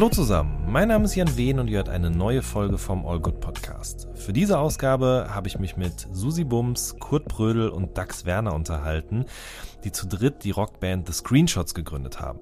[0.00, 3.20] Hallo zusammen, mein Name ist Jan Wehn und ihr hört eine neue Folge vom All
[3.20, 4.08] Good Podcast.
[4.14, 9.26] Für diese Ausgabe habe ich mich mit Susi Bums, Kurt Brödel und Dax Werner unterhalten,
[9.84, 12.38] die zu dritt die Rockband The Screenshots gegründet haben.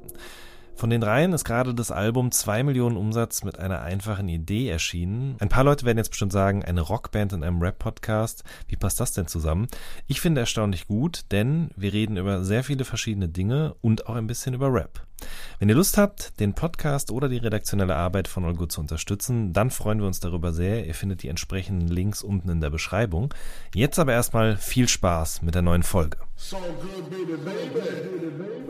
[0.78, 5.34] Von den dreien ist gerade das Album 2 Millionen Umsatz mit einer einfachen Idee erschienen.
[5.40, 8.44] Ein paar Leute werden jetzt bestimmt sagen, eine Rockband in einem Rap-Podcast.
[8.68, 9.66] Wie passt das denn zusammen?
[10.06, 14.28] Ich finde erstaunlich gut, denn wir reden über sehr viele verschiedene Dinge und auch ein
[14.28, 15.04] bisschen über Rap.
[15.58, 19.72] Wenn ihr Lust habt, den Podcast oder die redaktionelle Arbeit von Olgut zu unterstützen, dann
[19.72, 20.86] freuen wir uns darüber sehr.
[20.86, 23.34] Ihr findet die entsprechenden Links unten in der Beschreibung.
[23.74, 26.18] Jetzt aber erstmal viel Spaß mit der neuen Folge.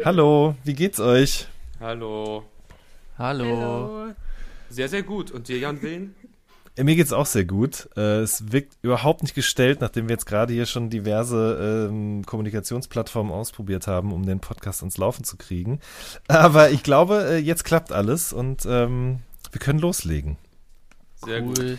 [0.07, 1.49] Hallo, wie geht's euch?
[1.81, 2.45] Hallo.
[3.17, 4.13] Hallo.
[4.69, 5.31] Sehr, sehr gut.
[5.31, 6.15] Und dir, Jan Willen?
[6.77, 7.89] Äh, Mir geht's auch sehr gut.
[7.97, 13.33] Äh, Es wirkt überhaupt nicht gestellt, nachdem wir jetzt gerade hier schon diverse ähm, Kommunikationsplattformen
[13.33, 15.81] ausprobiert haben, um den Podcast ans Laufen zu kriegen.
[16.27, 19.21] Aber ich glaube, äh, jetzt klappt alles und ähm,
[19.53, 20.37] wir können loslegen.
[21.25, 21.59] Sehr gut.
[21.59, 21.79] Cool.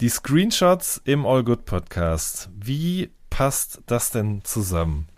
[0.00, 2.50] Die Screenshots im All Good Podcast.
[2.54, 5.08] Wie passt das denn zusammen?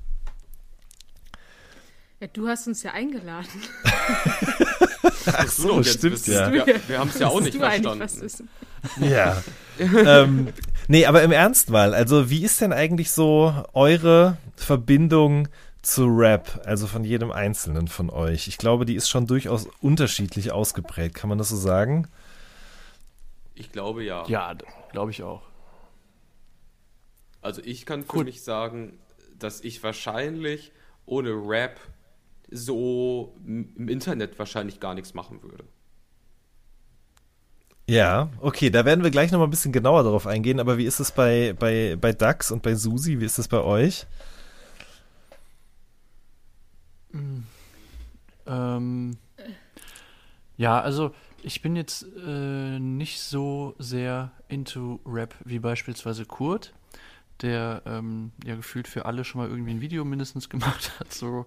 [2.20, 3.48] Ja, du hast uns ja eingeladen.
[5.26, 6.52] Ach So, jetzt bist du- ja.
[6.52, 8.00] Wir, wir haben es ja auch nicht verstanden.
[8.00, 8.48] was wissen.
[9.00, 9.42] Ja.
[9.78, 10.48] ähm,
[10.88, 11.94] nee, aber im Ernst mal.
[11.94, 15.48] Also, wie ist denn eigentlich so eure Verbindung
[15.82, 16.60] zu Rap?
[16.66, 18.48] Also von jedem Einzelnen von euch.
[18.48, 21.14] Ich glaube, die ist schon durchaus unterschiedlich ausgeprägt.
[21.14, 22.06] Kann man das so sagen?
[23.54, 24.26] Ich glaube ja.
[24.28, 24.54] Ja,
[24.92, 25.42] glaube ich auch.
[27.42, 28.26] Also ich kann für Gut.
[28.26, 28.98] mich sagen,
[29.38, 30.72] dass ich wahrscheinlich
[31.06, 31.80] ohne Rap
[32.50, 35.64] so im Internet wahrscheinlich gar nichts machen würde.
[37.88, 40.60] Ja, okay, da werden wir gleich nochmal ein bisschen genauer darauf eingehen.
[40.60, 43.18] Aber wie ist es bei, bei, bei Dax und bei Susi?
[43.18, 44.06] Wie ist es bei euch?
[48.46, 49.16] Ähm,
[50.56, 51.12] ja, also
[51.42, 56.72] ich bin jetzt äh, nicht so sehr into Rap wie beispielsweise Kurt,
[57.42, 61.12] der ähm, ja gefühlt für alle schon mal irgendwie ein Video mindestens gemacht hat.
[61.12, 61.46] So,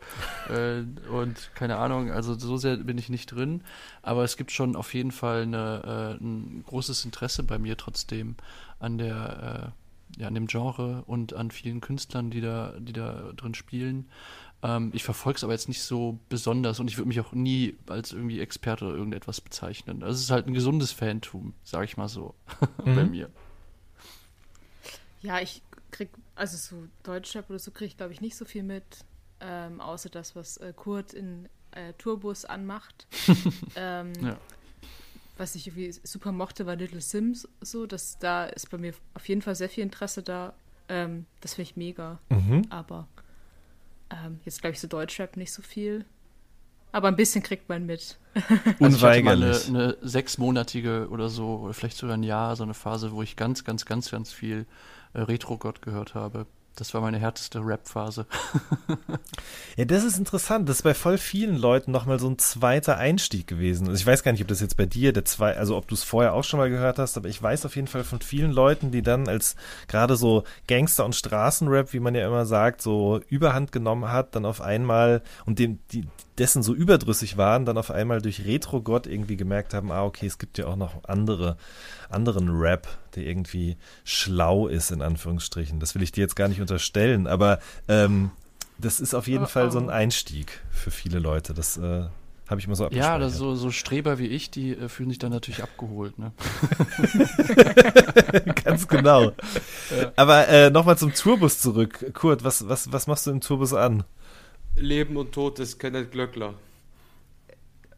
[0.49, 3.61] äh, und keine Ahnung, also so sehr bin ich nicht drin.
[4.01, 8.35] Aber es gibt schon auf jeden Fall eine, äh, ein großes Interesse bei mir trotzdem
[8.79, 9.83] an der äh,
[10.21, 14.07] ja, an dem Genre und an vielen Künstlern, die da, die da drin spielen.
[14.61, 17.75] Ähm, ich verfolge es aber jetzt nicht so besonders und ich würde mich auch nie
[17.87, 20.03] als irgendwie Experte oder irgendetwas bezeichnen.
[20.03, 22.35] Also es ist halt ein gesundes Fantum, sage ich mal so,
[22.85, 23.29] bei mir.
[25.21, 25.61] Ja, ich
[25.93, 28.83] krieg, also so Deutschrap oder so kriege ich, glaube ich, nicht so viel mit,
[29.39, 33.07] ähm, außer das, was äh, Kurt in äh, Tourbus anmacht.
[33.75, 34.37] ähm, Ja.
[35.35, 37.87] Was ich irgendwie super mochte, war Little Sims so.
[37.87, 40.53] dass da ist bei mir auf jeden Fall sehr viel Interesse da.
[40.89, 42.19] Ähm, das finde ich mega.
[42.29, 42.67] Mhm.
[42.69, 43.07] Aber
[44.11, 46.05] ähm, jetzt, glaube ich, so Deutschrap nicht so viel.
[46.91, 48.19] Aber ein bisschen kriegt man mit.
[48.79, 49.67] Also ich hatte mal eine, Unweigerlich.
[49.69, 53.63] eine sechsmonatige oder so, oder vielleicht sogar ein Jahr, so eine Phase, wo ich ganz,
[53.63, 54.67] ganz, ganz, ganz viel
[55.13, 56.45] äh, Retro-Gott gehört habe.
[56.75, 58.25] Das war meine härteste Rap-Phase.
[59.75, 60.69] Ja, das ist interessant.
[60.69, 63.87] Das ist bei voll vielen Leuten nochmal so ein zweiter Einstieg gewesen.
[63.87, 65.95] Also ich weiß gar nicht, ob das jetzt bei dir der zwei, also ob du
[65.95, 68.51] es vorher auch schon mal gehört hast, aber ich weiß auf jeden Fall von vielen
[68.51, 69.55] Leuten, die dann als
[69.87, 74.45] gerade so Gangster- und Straßenrap, wie man ja immer sagt, so Überhand genommen hat, dann
[74.45, 76.05] auf einmal und dem, die
[76.37, 80.37] dessen so überdrüssig waren, dann auf einmal durch Retro-Gott irgendwie gemerkt haben, ah, okay, es
[80.37, 81.57] gibt ja auch noch andere,
[82.13, 85.79] anderen Rap, der irgendwie schlau ist, in Anführungsstrichen.
[85.79, 88.31] Das will ich dir jetzt gar nicht unterstellen, aber ähm,
[88.77, 89.91] das ist auf jeden Oh, Fall so ein oh.
[89.91, 91.53] Einstieg für viele Leute.
[91.53, 92.05] Das äh,
[92.47, 95.19] habe ich immer so Ja, das so, so Streber wie ich, die äh, fühlen sich
[95.19, 96.19] dann natürlich abgeholt.
[96.19, 96.31] Ne?
[98.63, 99.31] Ganz genau.
[100.15, 102.13] Aber äh, nochmal zum Tourbus zurück.
[102.13, 104.03] Kurt, was, was, was machst du im Tourbus an?
[104.75, 106.55] Leben und Tod des Kenneth Glöckler.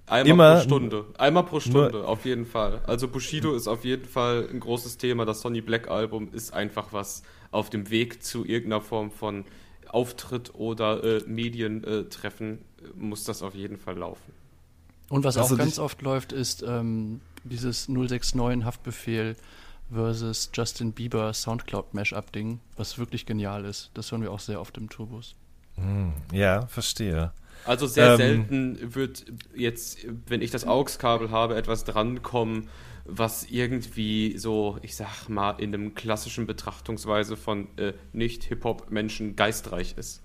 [0.08, 1.06] Einmal Immer- pro Stunde.
[1.18, 2.82] Einmal pro Stunde, auf jeden Fall.
[2.86, 5.26] Also Bushido ist auf jeden Fall ein großes Thema.
[5.26, 9.46] Das Sonny Black Album ist einfach was auf dem Weg zu irgendeiner Form von
[9.88, 14.34] Auftritt oder äh, Medientreffen äh, muss das auf jeden Fall laufen.
[15.10, 19.36] Und was Also auch ganz oft läuft, ist ähm, dieses 069 Haftbefehl
[19.92, 23.92] versus Justin Bieber Soundcloud Mashup Ding, was wirklich genial ist.
[23.94, 25.36] Das hören wir auch sehr oft im Tourbus.
[25.76, 27.32] Hm, ja, verstehe.
[27.64, 28.18] Also sehr Ähm.
[28.18, 29.26] selten wird
[29.56, 32.70] jetzt, wenn ich das AUX-Kabel habe, etwas drankommen,
[33.06, 40.22] was irgendwie so, ich sag mal, in einem klassischen Betrachtungsweise von äh, Nicht-Hip-Hop-Menschen geistreich ist.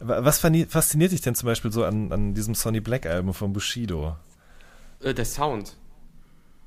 [0.00, 4.16] Was fasziniert dich denn zum Beispiel so an, an diesem Sonny Black Album von Bushido?
[5.00, 5.76] Äh, der Sound.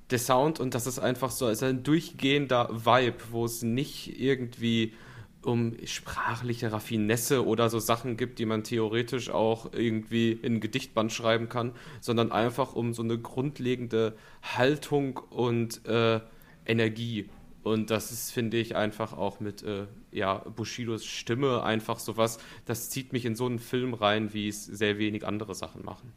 [0.10, 4.94] Der Sound und das ist einfach so also ein durchgehender Vibe, wo es nicht irgendwie
[5.42, 11.14] um sprachliche Raffinesse oder so Sachen gibt, die man theoretisch auch irgendwie in ein Gedichtband
[11.14, 11.72] schreiben kann,
[12.02, 16.20] sondern einfach um so eine grundlegende Haltung und äh,
[16.66, 17.30] Energie.
[17.64, 22.90] Und das ist, finde ich, einfach auch mit äh, ja, Bushidos Stimme einfach sowas, das
[22.90, 26.14] zieht mich in so einen Film rein, wie es sehr wenig andere Sachen machen.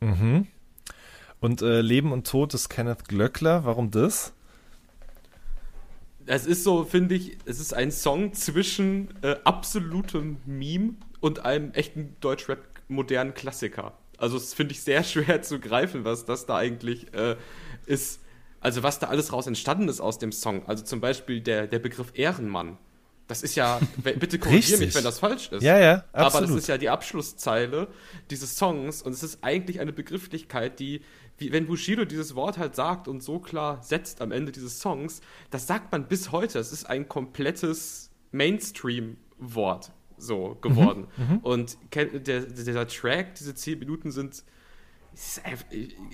[0.00, 0.46] Mhm.
[1.40, 4.32] Und äh, Leben und Tod des Kenneth Glöckler, warum das?
[6.26, 11.72] Es ist so, finde ich, es ist ein Song zwischen äh, absolutem Meme und einem
[11.72, 12.58] echten Deutschrap
[12.88, 13.94] modernen Klassiker.
[14.18, 17.36] Also es finde ich sehr schwer zu greifen, was das da eigentlich äh,
[17.86, 18.20] ist.
[18.60, 20.66] Also was da alles raus entstanden ist aus dem Song.
[20.66, 22.78] Also zum Beispiel der, der Begriff Ehrenmann.
[23.26, 25.62] Das ist ja, bitte korrigiere mich, wenn das falsch ist.
[25.62, 26.34] Ja, ja, absolut.
[26.34, 27.88] Aber das ist ja die Abschlusszeile
[28.30, 31.00] dieses Songs und es ist eigentlich eine Begrifflichkeit, die,
[31.42, 35.20] wie, wenn Bushido dieses Wort halt sagt und so klar setzt am Ende dieses Songs,
[35.50, 36.58] das sagt man bis heute.
[36.58, 41.08] Es ist ein komplettes Mainstream-Wort so geworden.
[41.16, 41.38] Mhm, mhm.
[41.38, 44.44] und der, dieser Track, diese zehn Minuten sind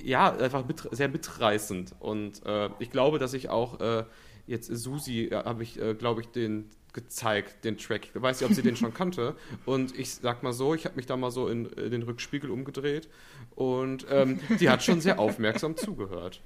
[0.03, 1.95] ja, einfach mit, sehr mitreißend.
[2.01, 4.05] Und äh, ich glaube, dass ich auch äh,
[4.47, 8.09] jetzt Susi, äh, habe ich, äh, glaube ich, den gezeigt, den Track.
[8.15, 9.37] Ich weiß nicht, ob sie den schon kannte.
[9.67, 12.51] Und ich sag mal so, ich habe mich da mal so in, in, den Rückspiegel
[12.51, 13.09] umgedreht
[13.55, 16.41] und ähm, die hat schon sehr aufmerksam zugehört.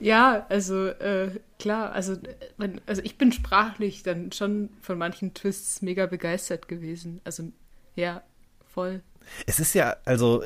[0.00, 2.16] Ja, also äh, klar, also,
[2.56, 7.20] wenn, also ich bin sprachlich dann schon von manchen Twists mega begeistert gewesen.
[7.24, 7.52] Also
[7.96, 8.22] ja,
[8.72, 9.02] voll.
[9.46, 10.42] Es ist ja, also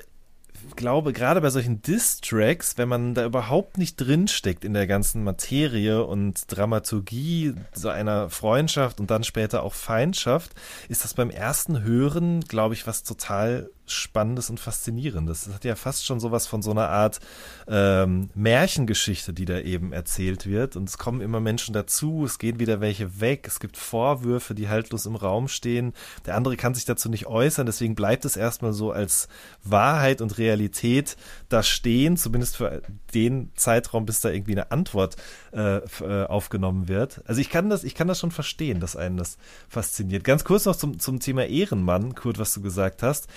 [0.76, 6.04] glaube, gerade bei solchen Diss-Tracks, wenn man da überhaupt nicht drinsteckt in der ganzen Materie
[6.04, 10.52] und Dramaturgie so einer Freundschaft und dann später auch Feindschaft,
[10.88, 15.44] ist das beim ersten Hören, glaube ich, was total Spannendes und Faszinierendes.
[15.44, 17.20] Das hat ja fast schon sowas von so einer Art
[17.68, 20.76] ähm, Märchengeschichte, die da eben erzählt wird.
[20.76, 24.68] Und es kommen immer Menschen dazu, es gehen wieder welche weg, es gibt Vorwürfe, die
[24.68, 25.92] haltlos im Raum stehen.
[26.24, 29.28] Der andere kann sich dazu nicht äußern, deswegen bleibt es erstmal so als
[29.62, 31.16] Wahrheit und Realität
[31.50, 32.82] da stehen, zumindest für
[33.12, 35.16] den Zeitraum, bis da irgendwie eine Antwort
[35.52, 37.22] äh, äh, aufgenommen wird.
[37.26, 39.36] Also ich kann das, ich kann das schon verstehen, dass einen das
[39.68, 40.24] fasziniert.
[40.24, 43.28] Ganz kurz noch zum, zum Thema Ehrenmann, Kurt, was du gesagt hast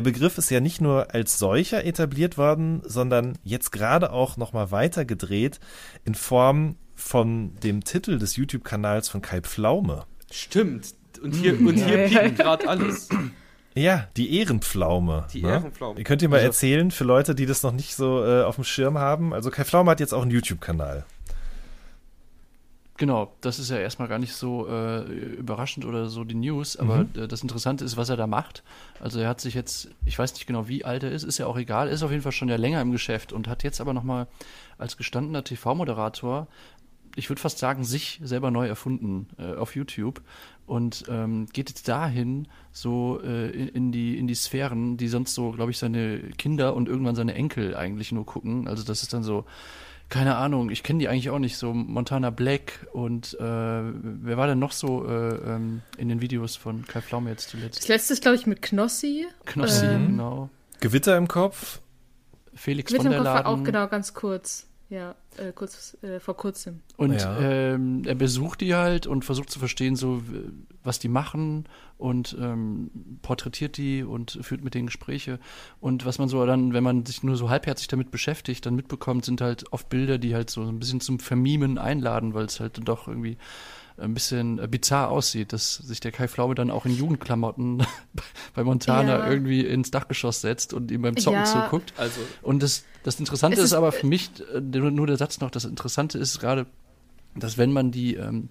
[0.00, 5.04] Begriff ist ja nicht nur als solcher etabliert worden, sondern jetzt gerade auch nochmal weiter
[5.04, 5.60] gedreht
[6.04, 10.04] in Form von dem Titel des YouTube-Kanals von Kai Pflaume.
[10.30, 10.94] Stimmt.
[11.22, 13.08] Und hier, und hier piekt gerade alles.
[13.78, 15.26] Ja, die Ehrenpflaume.
[15.34, 15.50] Die ne?
[15.50, 15.98] Ehrenpflaume.
[15.98, 18.54] Ihr könnt ihr mal also, erzählen für Leute, die das noch nicht so äh, auf
[18.54, 19.34] dem Schirm haben.
[19.34, 21.04] Also Kai Pflaume hat jetzt auch einen YouTube-Kanal.
[22.98, 27.04] Genau, das ist ja erstmal gar nicht so äh, überraschend oder so die News, aber
[27.04, 27.10] mhm.
[27.16, 28.62] äh, das Interessante ist, was er da macht.
[29.00, 31.46] Also er hat sich jetzt, ich weiß nicht genau, wie alt er ist, ist ja
[31.46, 33.92] auch egal, ist auf jeden Fall schon ja länger im Geschäft und hat jetzt aber
[33.92, 34.28] nochmal
[34.78, 36.46] als gestandener TV-Moderator,
[37.16, 40.22] ich würde fast sagen, sich selber neu erfunden äh, auf YouTube
[40.66, 45.34] und ähm, geht jetzt dahin so äh, in, in, die in die Sphären, die sonst
[45.34, 48.68] so, glaube ich, seine Kinder und irgendwann seine Enkel eigentlich nur gucken.
[48.68, 49.44] Also das ist dann so
[50.08, 54.46] keine Ahnung, ich kenne die eigentlich auch nicht, so Montana Black und äh, wer war
[54.46, 57.80] denn noch so äh, ähm, in den Videos von Kai Pflaume jetzt zuletzt?
[57.80, 59.26] Das letzte ist, glaube ich, mit Knossi.
[59.44, 60.50] Knossi, ähm, genau.
[60.80, 61.80] Gewitter im Kopf.
[62.54, 63.46] Felix Gewitter von der Laden.
[63.46, 64.66] auch genau ganz kurz.
[64.88, 66.80] Ja, äh, kurz äh, vor kurzem.
[66.96, 67.40] Und ja.
[67.40, 70.22] ähm, er besucht die halt und versucht zu verstehen, so
[70.84, 71.64] was die machen
[71.98, 72.90] und ähm,
[73.22, 75.40] porträtiert die und führt mit denen Gespräche.
[75.80, 79.24] Und was man so dann, wenn man sich nur so halbherzig damit beschäftigt, dann mitbekommt,
[79.24, 82.78] sind halt oft Bilder, die halt so ein bisschen zum Vermimen einladen, weil es halt
[82.86, 83.38] doch irgendwie
[83.98, 87.84] ein bisschen äh, bizarr aussieht, dass sich der Kai Flaube dann auch in Jugendklamotten
[88.54, 89.30] bei Montana ja.
[89.30, 91.44] irgendwie ins Dachgeschoss setzt und ihm beim Zocken ja.
[91.44, 91.94] zuguckt.
[91.96, 95.50] Also und das, das Interessante ist, ist, aber für mich, äh, nur der Satz noch,
[95.50, 96.66] das Interessante ist gerade,
[97.36, 98.48] dass wenn man die ähm,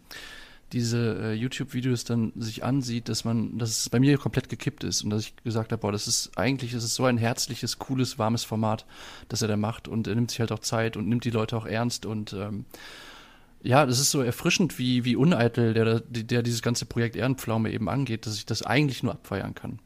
[0.72, 5.04] diese äh, YouTube-Videos dann sich ansieht, dass man, dass es bei mir komplett gekippt ist
[5.04, 8.18] und dass ich gesagt habe, boah, das ist eigentlich, das ist so ein herzliches, cooles,
[8.18, 8.86] warmes Format,
[9.30, 11.56] das er da macht und er nimmt sich halt auch Zeit und nimmt die Leute
[11.56, 12.66] auch ernst und ähm,
[13.62, 17.90] ja, das ist so erfrischend, wie, wie uneitel der, der dieses ganze Projekt Ehrenpflaume eben
[17.90, 19.80] angeht, dass ich das eigentlich nur abfeiern kann.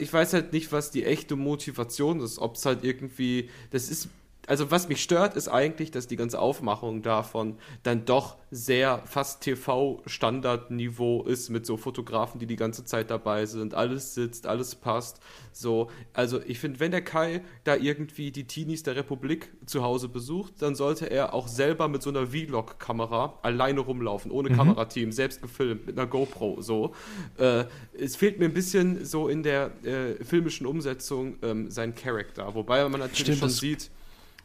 [0.00, 4.08] Ich weiß halt nicht, was die echte Motivation ist, ob es halt irgendwie, das ist
[4.46, 9.42] also was mich stört, ist eigentlich, dass die ganze Aufmachung davon dann doch sehr fast
[9.42, 13.74] TV-Standardniveau ist mit so Fotografen, die die ganze Zeit dabei sind.
[13.74, 15.20] Alles sitzt, alles passt.
[15.52, 20.08] So, also ich finde, wenn der Kai da irgendwie die Teenies der Republik zu Hause
[20.08, 24.56] besucht, dann sollte er auch selber mit so einer Vlog-Kamera alleine rumlaufen, ohne mhm.
[24.56, 26.60] Kamerateam, selbst gefilmt, mit einer GoPro.
[26.60, 26.92] So,
[27.38, 27.64] äh,
[27.96, 32.82] es fehlt mir ein bisschen so in der äh, filmischen Umsetzung ähm, sein Charakter, wobei
[32.88, 33.90] man natürlich Stimmt, schon sieht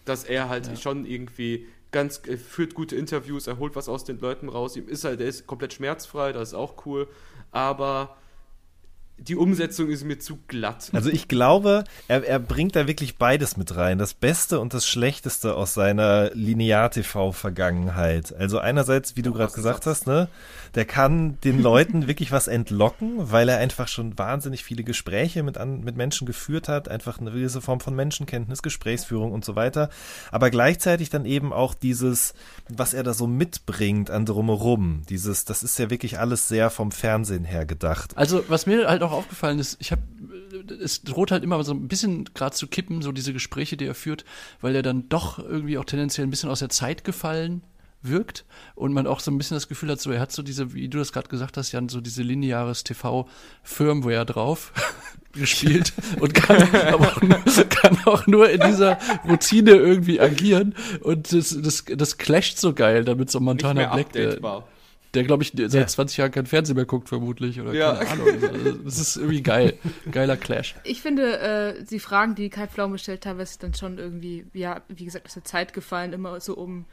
[0.06, 0.76] dass er halt ja.
[0.76, 4.88] schon irgendwie ganz äh, führt gute Interviews, er holt was aus den Leuten raus, ihm
[4.88, 7.08] ist halt, der ist komplett schmerzfrei, das ist auch cool,
[7.52, 8.16] aber
[9.18, 10.90] die Umsetzung ist mir zu glatt.
[10.94, 13.98] Also ich glaube, er, er bringt da wirklich beides mit rein.
[13.98, 18.36] Das Beste und das Schlechteste aus seiner Linear-TV-Vergangenheit.
[18.36, 20.28] Also einerseits, wie du gerade gesagt hast, ne,
[20.76, 25.58] der kann den Leuten wirklich was entlocken, weil er einfach schon wahnsinnig viele Gespräche mit,
[25.58, 29.90] an, mit Menschen geführt hat, einfach eine gewisse Form von Menschenkenntnis, Gesprächsführung und so weiter.
[30.32, 32.34] Aber gleichzeitig dann eben auch dieses,
[32.68, 35.04] was er da so mitbringt an drumherum.
[35.08, 38.12] Dieses, das ist ja wirklich alles sehr vom Fernsehen her gedacht.
[38.18, 40.02] Also was mir halt auch aufgefallen ist, ich habe,
[40.82, 43.96] es droht halt immer so ein bisschen gerade zu kippen, so diese Gespräche, die er
[43.96, 44.26] führt,
[44.62, 47.62] weil er dann doch irgendwie auch tendenziell ein bisschen aus der Zeit gefallen
[48.08, 48.46] wirkt
[48.76, 50.88] und man auch so ein bisschen das Gefühl hat, so er hat so diese, wie
[50.88, 54.74] du das gerade gesagt hast, Jan, so diese lineares TV-Firmware drauf
[55.34, 56.62] gespielt und kann,
[56.94, 58.98] auch nur, kann auch nur in dieser
[59.28, 64.12] Routine irgendwie agieren und das, das, das clasht so geil damit so Montana Black.
[64.14, 64.40] Der,
[65.16, 65.88] der glaube ich seit ja.
[65.88, 67.96] 20 Jahren kein Fernsehen mehr guckt vermutlich oder ja.
[67.96, 68.44] keine Ahnung.
[68.44, 69.74] Also, das ist irgendwie geil,
[70.12, 70.76] geiler Clash.
[70.84, 75.06] Ich finde äh, die Fragen, die Kai Pflaume stellt, teilweise dann schon irgendwie, ja, wie
[75.06, 76.86] gesagt, aus der Zeit gefallen, immer so um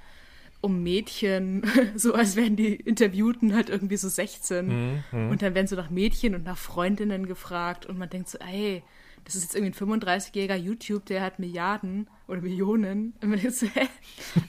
[0.63, 1.65] um Mädchen,
[1.97, 4.67] so als wären die Interviewten halt irgendwie so 16.
[4.67, 8.29] Mhm, mhm, und dann werden so nach Mädchen und nach Freundinnen gefragt und man denkt
[8.29, 8.83] so, ey,
[9.25, 13.15] das ist jetzt irgendwie ein 35-jähriger YouTube, der hat Milliarden oder Millionen.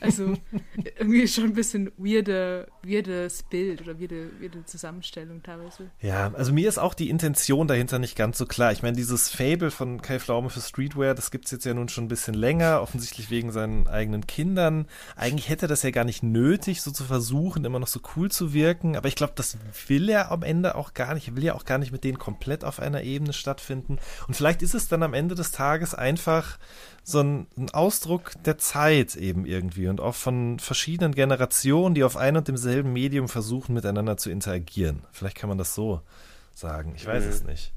[0.00, 0.34] Also
[0.98, 5.90] irgendwie schon ein bisschen weirde, weirdes Bild oder weirde, weirde Zusammenstellung teilweise.
[6.00, 8.72] Ja, also mir ist auch die Intention dahinter nicht ganz so klar.
[8.72, 11.88] Ich meine, dieses Fable von Kai Pflaume für Streetwear, das gibt es jetzt ja nun
[11.88, 14.86] schon ein bisschen länger, offensichtlich wegen seinen eigenen Kindern.
[15.16, 18.30] Eigentlich hätte er das ja gar nicht nötig, so zu versuchen, immer noch so cool
[18.30, 18.96] zu wirken.
[18.96, 21.28] Aber ich glaube, das will er am Ende auch gar nicht.
[21.28, 23.98] Er will ja auch gar nicht mit denen komplett auf einer Ebene stattfinden.
[24.28, 26.58] Und vielleicht ist es dann am Ende des Tages einfach
[27.04, 32.16] so ein, ein, Ausdruck der Zeit eben irgendwie und auch von verschiedenen Generationen, die auf
[32.16, 35.02] ein und demselben Medium versuchen, miteinander zu interagieren.
[35.12, 36.00] Vielleicht kann man das so
[36.54, 36.94] sagen.
[36.96, 37.30] Ich weiß mhm.
[37.30, 37.72] es nicht.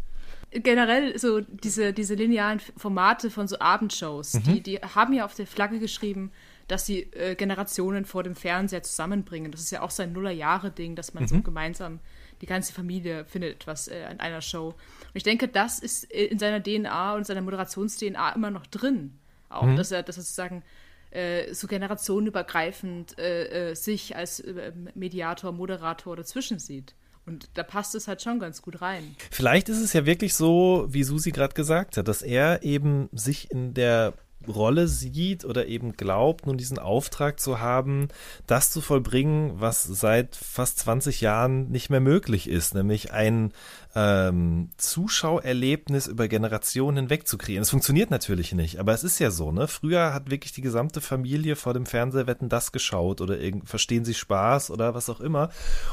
[0.51, 4.43] Generell so diese, diese linearen Formate von so Abendshows, mhm.
[4.43, 6.31] die, die haben ja auf der Flagge geschrieben,
[6.69, 9.51] dass sie äh, Generationen vor dem Fernseher zusammenbringen.
[9.51, 11.27] Das ist ja auch sein Nullerjahre-Ding, dass man mhm.
[11.27, 11.99] so gemeinsam
[12.41, 14.73] die ganze Familie findet etwas äh, an einer Show.
[15.07, 19.17] Und ich denke, das ist in seiner DNA und seiner Moderations-DNA immer noch drin.
[19.49, 19.75] Auch, mhm.
[19.75, 20.63] dass er, dass er sozusagen
[21.11, 26.95] äh, so generationenübergreifend äh, äh, sich als äh, Mediator, Moderator dazwischen sieht.
[27.25, 29.15] Und da passt es halt schon ganz gut rein.
[29.31, 33.51] Vielleicht ist es ja wirklich so, wie Susi gerade gesagt hat, dass er eben sich
[33.51, 34.13] in der
[34.47, 38.07] Rolle sieht oder eben glaubt, nun diesen Auftrag zu haben,
[38.45, 43.53] das zu vollbringen, was seit fast 20 Jahren nicht mehr möglich ist, nämlich ein
[43.95, 47.63] ähm, Zuschauerlebnis über Generationen hinweg zu kreieren.
[47.63, 49.67] Es funktioniert natürlich nicht, aber es ist ja so, ne?
[49.67, 54.69] Früher hat wirklich die gesamte Familie vor dem Fernsehwetten das geschaut oder verstehen sie Spaß
[54.69, 55.49] oder was auch immer.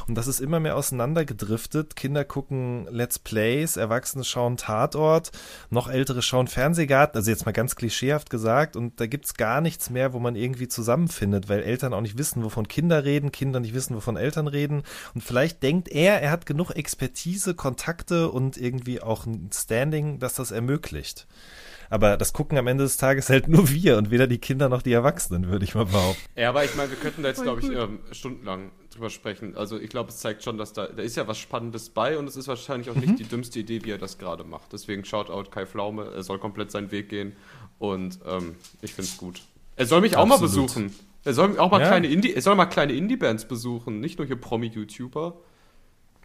[0.07, 1.97] Und das ist immer mehr auseinandergedriftet.
[1.97, 5.31] Kinder gucken Let's Plays, Erwachsene schauen Tatort,
[5.71, 8.44] noch ältere schauen Fernsehgarten, also jetzt mal ganz klischeehaft gesagt.
[8.77, 12.43] Und da gibt's gar nichts mehr, wo man irgendwie zusammenfindet, weil Eltern auch nicht wissen,
[12.45, 14.83] wovon Kinder reden, Kinder nicht wissen, wovon Eltern reden.
[15.15, 20.19] Und vielleicht denkt er, er hat genug Expertise, Kontakt Kontakte und irgendwie auch ein Standing,
[20.19, 21.27] das das ermöglicht.
[21.91, 24.83] Aber das gucken am Ende des Tages halt nur wir und weder die Kinder noch
[24.83, 26.21] die Erwachsenen, würde ich mal behaupten.
[26.35, 29.57] Ja, aber ich meine, wir könnten da jetzt, glaube ich, ähm, stundenlang drüber sprechen.
[29.57, 32.27] Also ich glaube, es zeigt schon, dass da, da ist ja was Spannendes bei und
[32.27, 33.03] es ist wahrscheinlich auch mhm.
[33.03, 34.73] nicht die dümmste Idee, wie er das gerade macht.
[34.73, 37.37] Deswegen schaut out Kai Pflaume, er soll komplett seinen Weg gehen
[37.79, 39.41] und ähm, ich finde es gut.
[39.77, 40.33] Er soll mich Absolut.
[40.33, 40.95] auch mal besuchen.
[41.25, 41.89] Er soll auch mal ja.
[41.89, 45.35] kleine Indie, er soll mal kleine Indie-Bands besuchen, nicht nur hier Promi-YouTuber.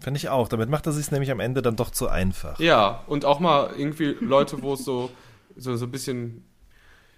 [0.02, 0.48] Finde ich auch.
[0.48, 2.60] Damit macht er sich nämlich am Ende dann doch zu einfach.
[2.60, 5.10] Ja, und auch mal irgendwie Leute, wo es so,
[5.56, 6.46] so, so ein bisschen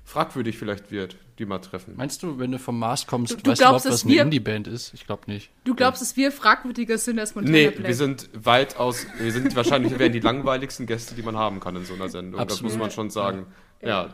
[0.03, 1.93] fragwürdig vielleicht wird, die mal treffen.
[1.95, 4.21] Meinst du, wenn du vom Mars kommst, du, du weißt glaubst, du überhaupt, was eine
[4.21, 4.93] Indie-Band ist?
[4.93, 5.51] Ich glaube nicht.
[5.63, 6.05] Du glaubst, ja.
[6.05, 7.87] dass wir fragwürdiger sind als Montana Nee, Black.
[7.87, 11.75] wir sind weitaus, wir sind wahrscheinlich, wir wären die langweiligsten Gäste, die man haben kann
[11.75, 12.39] in so einer Sendung.
[12.39, 12.71] Absolut.
[12.71, 13.39] Das muss man schon sagen.
[13.39, 13.45] ja.
[13.81, 14.09] Ja.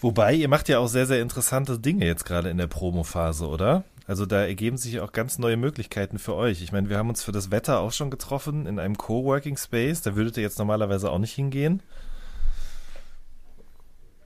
[0.00, 3.82] Wobei, ihr macht ja auch sehr, sehr interessante Dinge jetzt gerade in der Promo-Phase, oder?
[4.06, 6.62] Also da ergeben sich auch ganz neue Möglichkeiten für euch.
[6.62, 10.00] Ich meine, wir haben uns für das Wetter auch schon getroffen in einem Coworking Space.
[10.02, 11.82] Da würdet ihr jetzt normalerweise auch nicht hingehen.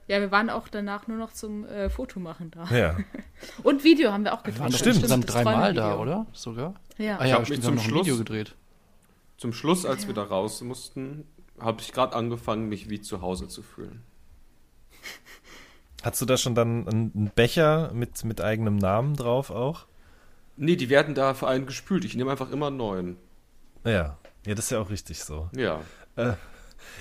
[0.07, 2.65] Ja, wir waren auch danach nur noch zum äh, Fotomachen da.
[2.75, 2.97] Ja.
[3.63, 4.59] Und Video haben wir auch Wir gedreht.
[4.61, 4.95] waren doch Stimmt.
[4.97, 6.27] insgesamt das dreimal da, oder?
[6.33, 6.75] Sogar?
[6.97, 7.17] Ja.
[7.17, 8.55] Ah Ich ja, hab mich stimmt, wir zum haben noch ein Schluss- Video gedreht.
[9.37, 11.25] Zum Schluss, als wir da raus mussten,
[11.59, 14.03] habe ich gerade angefangen, mich wie zu Hause zu fühlen.
[16.03, 19.85] Hast du da schon dann einen Becher mit, mit eigenem Namen drauf auch?
[20.57, 22.05] Nee, die werden da vor allem gespült.
[22.05, 23.17] Ich nehme einfach immer einen neuen.
[23.85, 24.17] Ja.
[24.45, 25.49] Ja, das ist ja auch richtig so.
[25.55, 25.79] Ja.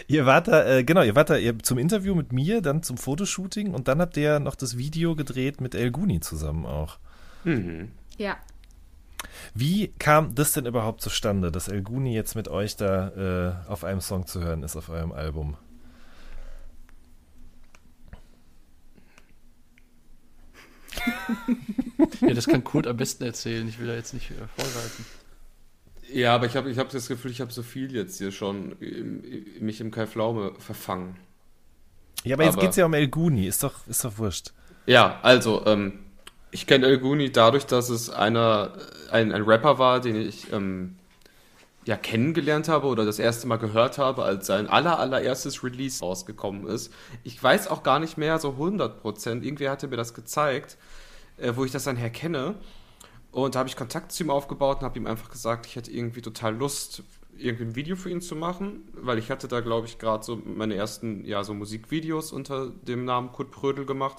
[0.06, 2.96] Ihr wart da, äh, genau, ihr wart da ihr, zum Interview mit mir, dann zum
[2.96, 6.98] Fotoshooting und dann habt ihr noch das Video gedreht mit El Guni zusammen auch.
[7.44, 7.90] Mhm.
[8.16, 8.36] ja.
[9.54, 13.84] Wie kam das denn überhaupt zustande, dass El Guni jetzt mit euch da äh, auf
[13.84, 15.56] einem Song zu hören ist, auf eurem Album?
[22.20, 23.66] Ja, das kann Kurt am besten erzählen.
[23.68, 25.04] Ich will da jetzt nicht äh, vorgreifen.
[26.12, 28.72] Ja, aber ich habe ich hab das Gefühl, ich habe so viel jetzt hier schon
[28.80, 31.16] im, im, mich im Kai Pflaume verfangen.
[32.24, 34.52] Ja, aber jetzt Aber- geht's ja um El Guni, ist doch, ist doch wurscht.
[34.86, 36.00] Ja, also, ähm,
[36.52, 38.74] ich kenne El Guni dadurch, dass es einer,
[39.10, 40.96] ein, ein Rapper war, den ich ähm,
[41.86, 46.66] ja kennengelernt habe oder das erste Mal gehört habe, als sein aller, allererstes Release rausgekommen
[46.66, 46.92] ist.
[47.24, 49.42] Ich weiß auch gar nicht mehr so 100%.
[49.42, 50.76] Irgendwer hatte mir das gezeigt,
[51.38, 52.54] äh, wo ich das dann herkenne.
[53.30, 55.90] Und da habe ich Kontakt zu ihm aufgebaut und habe ihm einfach gesagt, ich hätte
[55.90, 57.02] irgendwie total Lust,
[57.34, 60.36] irgendwie ein Video für ihn zu machen, weil ich hatte da, glaube ich, gerade so
[60.36, 64.18] meine ersten, ja, so Musikvideos unter dem Namen Kurt Prödel gemacht.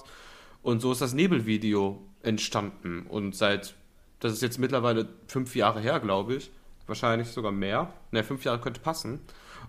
[0.62, 3.06] Und so ist das Nebelvideo entstanden.
[3.08, 3.74] Und seit,
[4.20, 6.50] das ist jetzt mittlerweile fünf Jahre her, glaube ich,
[6.86, 7.92] wahrscheinlich sogar mehr.
[8.10, 9.20] Ne, fünf Jahre könnte passen.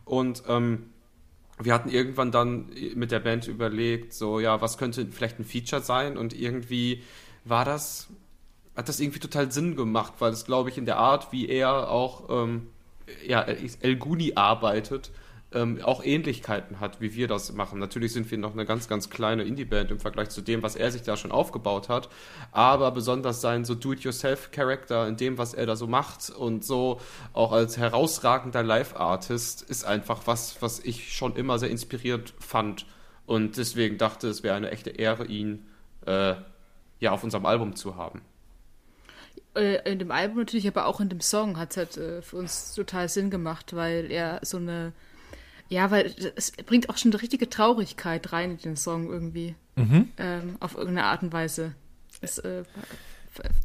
[0.03, 0.89] Und ähm,
[1.59, 5.81] wir hatten irgendwann dann mit der Band überlegt, so, ja, was könnte vielleicht ein Feature
[5.81, 6.17] sein?
[6.17, 7.03] Und irgendwie
[7.45, 8.07] war das,
[8.75, 11.89] hat das irgendwie total Sinn gemacht, weil es, glaube ich, in der Art, wie er
[11.89, 12.67] auch, ähm,
[13.25, 15.11] ja, El Guni arbeitet,
[15.55, 17.79] ähm, auch Ähnlichkeiten hat, wie wir das machen.
[17.79, 20.91] Natürlich sind wir noch eine ganz, ganz kleine Indie-Band im Vergleich zu dem, was er
[20.91, 22.09] sich da schon aufgebaut hat,
[22.51, 26.99] aber besonders sein so Do-it-yourself-Charakter in dem, was er da so macht und so
[27.33, 32.85] auch als herausragender Live-Artist ist einfach was, was ich schon immer sehr inspiriert fand
[33.25, 35.65] und deswegen dachte, es wäre eine echte Ehre, ihn
[36.05, 36.35] äh,
[36.99, 38.21] ja auf unserem Album zu haben.
[39.55, 42.37] Äh, in dem Album natürlich, aber auch in dem Song hat es halt äh, für
[42.37, 44.93] uns total Sinn gemacht, weil er so eine,
[45.69, 50.55] ja, weil es bringt auch schon eine richtige Traurigkeit rein in den Song irgendwie, ähm,
[50.59, 51.73] auf irgendeine Art und Weise.
[52.21, 52.63] Es, äh,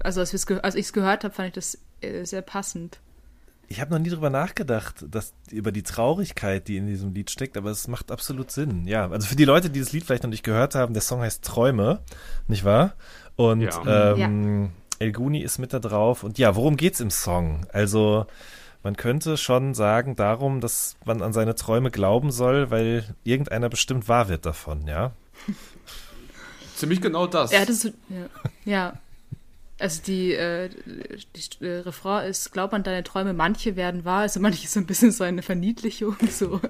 [0.03, 2.99] also als, als ich es gehört habe, fand ich das äh, sehr passend.
[3.69, 7.57] Ich habe noch nie drüber nachgedacht, dass über die Traurigkeit, die in diesem Lied steckt,
[7.57, 8.89] aber es macht absolut Sinn.
[8.89, 11.21] Ja, also für die Leute, die das Lied vielleicht noch nicht gehört haben, der Song
[11.21, 12.01] heißt Träume,
[12.49, 12.95] nicht wahr?
[13.37, 14.15] Und Ja.
[14.15, 16.25] ähm, El Guni ist mit da drauf.
[16.25, 17.65] Und ja, worum geht's im Song?
[17.73, 18.27] Also
[18.83, 24.09] man könnte schon sagen darum, dass man an seine Träume glauben soll, weil irgendeiner bestimmt
[24.09, 25.13] wahr wird davon, ja?
[26.77, 27.53] Ziemlich genau das.
[27.57, 28.27] Hatte so, ja,
[28.65, 28.99] ja.
[29.79, 34.39] Also die, äh, die äh, Refrain ist, glaub an deine Träume, manche werden wahr, also
[34.39, 36.61] manche ist so ein bisschen so eine Verniedlichung, so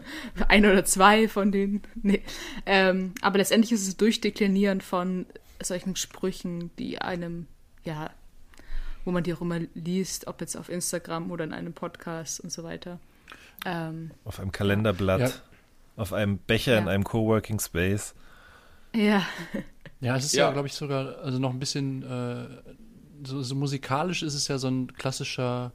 [0.46, 1.82] ein oder zwei von denen.
[2.02, 2.22] Nee.
[2.66, 5.26] Ähm, aber letztendlich ist es Durchdeklinieren von
[5.60, 7.46] solchen Sprüchen, die einem,
[7.84, 8.10] ja,
[9.04, 12.50] wo man die auch immer liest, ob jetzt auf Instagram oder in einem Podcast und
[12.52, 12.98] so weiter.
[13.64, 15.30] Ähm, Auf einem Kalenderblatt, Ja.
[15.96, 16.90] auf einem Becher in Ja.
[16.92, 18.14] einem Coworking Space.
[18.94, 19.22] ja,
[20.02, 20.52] Ja, es ist ja, Ja.
[20.52, 22.46] glaube ich, sogar also noch ein bisschen, äh,
[23.22, 25.72] so, so musikalisch ist es ja so ein klassischer,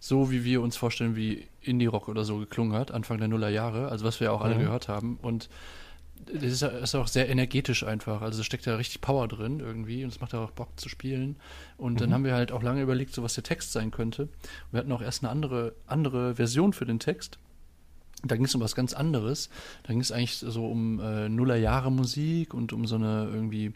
[0.00, 4.06] so wie wir uns vorstellen, wie Indie-Rock oder so geklungen hat, Anfang der Nullerjahre, also
[4.06, 4.60] was wir ja auch alle Mhm.
[4.60, 5.18] gehört haben.
[5.20, 5.50] Und
[6.32, 8.22] das ist, ist auch sehr energetisch einfach.
[8.22, 10.88] Also es steckt ja richtig Power drin irgendwie und es macht ja auch Bock zu
[10.88, 11.36] spielen.
[11.76, 14.28] Und dann haben wir halt auch lange überlegt, so was der Text sein könnte.
[14.70, 17.38] Wir hatten auch erst eine andere, andere Version für den Text.
[18.24, 19.48] Da ging es um was ganz anderes.
[19.84, 23.72] Da ging es eigentlich so um äh, Nullerjahre Musik und um so eine irgendwie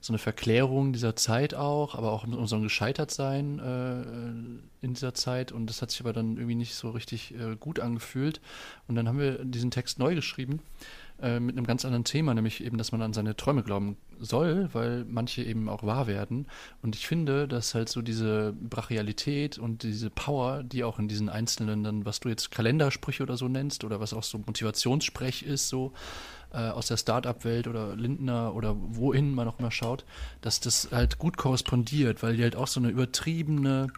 [0.00, 4.94] so eine Verklärung dieser Zeit auch, aber auch um, um so ein Gescheitertsein äh, in
[4.94, 5.52] dieser Zeit.
[5.52, 8.40] Und das hat sich aber dann irgendwie nicht so richtig äh, gut angefühlt.
[8.88, 10.60] Und dann haben wir diesen Text neu geschrieben
[11.20, 14.68] äh, mit einem ganz anderen Thema, nämlich eben, dass man an seine Träume glauben soll,
[14.72, 16.46] weil manche eben auch wahr werden.
[16.82, 21.28] Und ich finde, dass halt so diese Brachialität und diese Power, die auch in diesen
[21.28, 25.68] einzelnen, dann, was du jetzt Kalendersprüche oder so nennst, oder was auch so Motivationssprech ist,
[25.68, 25.92] so
[26.52, 30.04] äh, aus der Start-up-Welt oder Lindner oder wohin man auch immer schaut,
[30.40, 33.88] dass das halt gut korrespondiert, weil die halt auch so eine übertriebene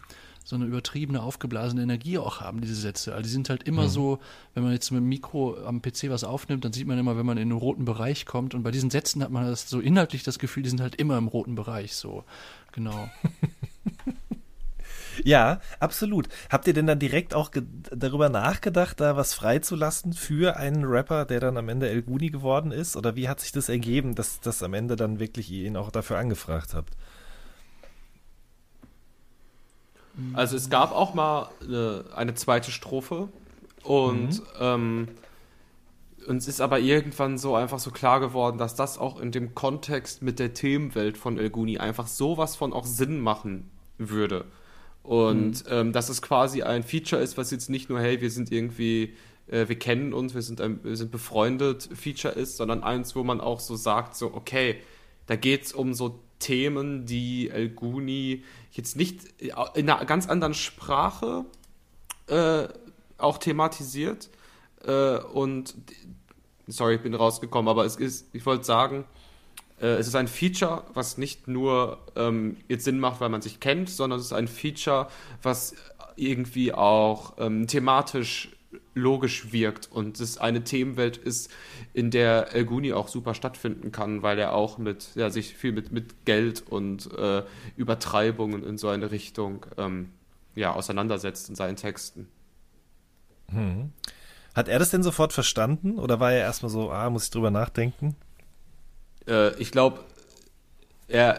[0.45, 3.13] so eine übertriebene, aufgeblasene Energie auch haben, diese Sätze.
[3.13, 4.19] Also die sind halt immer so,
[4.53, 7.25] wenn man jetzt mit dem Mikro am PC was aufnimmt, dann sieht man immer, wenn
[7.25, 8.55] man in den roten Bereich kommt.
[8.55, 11.17] Und bei diesen Sätzen hat man das so inhaltlich das Gefühl, die sind halt immer
[11.17, 12.25] im roten Bereich so.
[12.73, 13.09] Genau.
[15.23, 16.29] Ja, absolut.
[16.51, 17.51] Habt ihr denn dann direkt auch
[17.93, 22.73] darüber nachgedacht, da was freizulassen für einen Rapper, der dann am Ende El Guni geworden
[22.73, 22.97] ist?
[22.97, 25.91] Oder wie hat sich das ergeben, dass das am Ende dann wirklich ihr ihn auch
[25.91, 26.95] dafür angefragt habt?
[30.33, 33.29] Also es gab auch mal eine, eine zweite Strophe
[33.83, 34.43] und mhm.
[34.61, 35.09] ähm,
[36.27, 40.23] uns ist aber irgendwann so einfach so klar geworden, dass das auch in dem Kontext
[40.23, 44.47] mit der Themenwelt von El Guni einfach sowas von auch Sinn machen würde.
[45.03, 45.71] Und mhm.
[45.71, 49.15] ähm, dass es quasi ein Feature ist, was jetzt nicht nur, hey, wir sind irgendwie,
[49.49, 53.23] äh, wir kennen uns, wir sind, ein, wir sind befreundet, Feature ist, sondern eins, wo
[53.23, 54.77] man auch so sagt, so, okay,
[55.27, 60.29] da geht es um so Themen, die El Guni jetzt nicht äh, in einer ganz
[60.29, 61.45] anderen Sprache
[62.27, 62.69] äh,
[63.19, 64.31] auch thematisiert.
[64.85, 65.75] Äh, und
[66.67, 69.05] sorry, ich bin rausgekommen, aber es ist, ich wollte sagen,
[69.81, 73.61] äh, es ist ein Feature, was nicht nur ähm, jetzt Sinn macht, weil man sich
[73.61, 75.09] kennt, sondern es ist ein Feature,
[75.43, 75.75] was
[76.17, 78.54] irgendwie auch ähm, thematisch
[78.95, 81.51] logisch wirkt und es eine Themenwelt ist,
[81.93, 85.73] in der El Guni auch super stattfinden kann, weil er auch mit, ja, sich viel
[85.73, 87.43] mit, mit Geld und äh,
[87.77, 90.11] Übertreibungen in so eine Richtung ähm,
[90.55, 92.29] ja, auseinandersetzt in seinen Texten.
[93.51, 93.93] Hm.
[94.55, 97.51] Hat er das denn sofort verstanden oder war er erstmal so, ah, muss ich drüber
[97.51, 98.15] nachdenken?
[99.27, 100.05] Äh, ich glaube,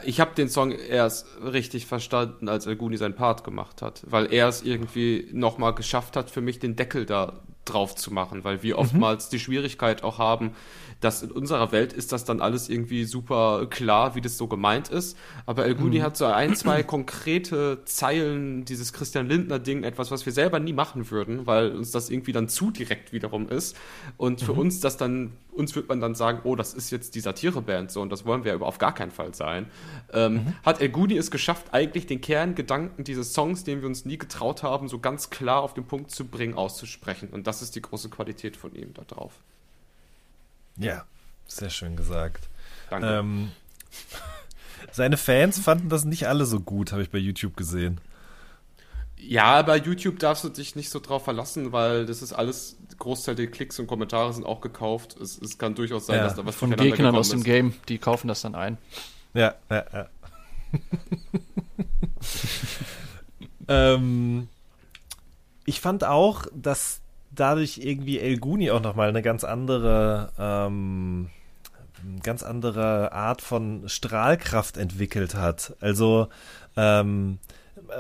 [0.06, 4.48] ich habe den Song erst richtig verstanden, als Alguni seinen Part gemacht hat, weil er
[4.48, 8.76] es irgendwie nochmal geschafft hat, für mich den Deckel da drauf zu machen, weil wir
[8.76, 8.82] mhm.
[8.82, 10.52] oftmals die Schwierigkeit auch haben,
[11.02, 14.88] dass in unserer Welt ist das dann alles irgendwie super klar, wie das so gemeint
[14.88, 15.18] ist.
[15.46, 16.04] Aber El Guni mhm.
[16.04, 21.12] hat so ein, zwei konkrete Zeilen, dieses Christian Lindner-Ding, etwas, was wir selber nie machen
[21.12, 23.76] würden, weil uns das irgendwie dann zu direkt wiederum ist.
[24.18, 24.60] Und für mhm.
[24.60, 28.02] uns das dann, uns wird man dann sagen, oh, das ist jetzt die Satireband so
[28.02, 29.68] und das wollen wir aber auf gar keinen Fall sein.
[30.14, 30.54] Ähm, mhm.
[30.64, 34.64] Hat El Guni es geschafft, eigentlich den Kerngedanken dieses Songs, den wir uns nie getraut
[34.64, 37.30] haben, so ganz klar auf den Punkt zu bringen, auszusprechen.
[37.30, 39.34] Und das ist die große Qualität von ihm da drauf.
[40.78, 41.06] Ja,
[41.48, 42.50] sehr schön gesagt.
[42.90, 43.08] Danke.
[43.08, 43.52] Ähm,
[44.92, 48.00] seine Fans fanden das nicht alle so gut, habe ich bei YouTube gesehen.
[49.28, 53.36] Ja, bei YouTube darfst du dich nicht so drauf verlassen, weil das ist alles, Großteil
[53.36, 55.18] der Klicks und Kommentare sind auch gekauft.
[55.20, 57.98] Es, es kann durchaus sein, ja, dass da was von Gegnern aus dem Game, die
[57.98, 58.78] kaufen das dann ein.
[59.34, 60.08] Ja, ja, ja.
[63.68, 64.48] ähm,
[65.66, 71.30] ich fand auch, dass dadurch irgendwie El Guni auch nochmal eine ganz andere, ähm,
[72.24, 75.76] ganz andere Art von Strahlkraft entwickelt hat.
[75.82, 76.28] Also
[76.78, 77.40] ähm,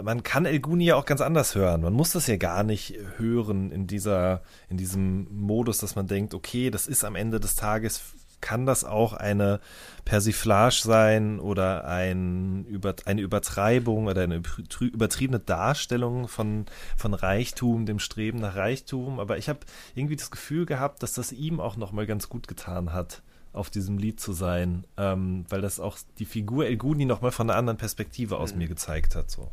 [0.03, 1.81] man kann El Guni ja auch ganz anders hören.
[1.81, 6.33] Man muss das ja gar nicht hören in dieser, in diesem Modus, dass man denkt,
[6.33, 8.01] okay, das ist am Ende des Tages
[8.45, 9.59] kann das auch eine
[10.05, 12.65] Persiflage sein oder ein,
[13.05, 14.43] eine Übertreibung oder eine
[14.79, 19.19] übertriebene Darstellung von, von Reichtum, dem Streben nach Reichtum.
[19.19, 19.59] Aber ich habe
[19.95, 23.97] irgendwie das Gefühl gehabt, dass das ihm auch nochmal ganz gut getan hat, auf diesem
[23.97, 27.77] Lied zu sein, ähm, weil das auch die Figur El Guni nochmal von einer anderen
[27.77, 28.59] Perspektive aus mhm.
[28.59, 29.31] mir gezeigt hat.
[29.31, 29.49] So.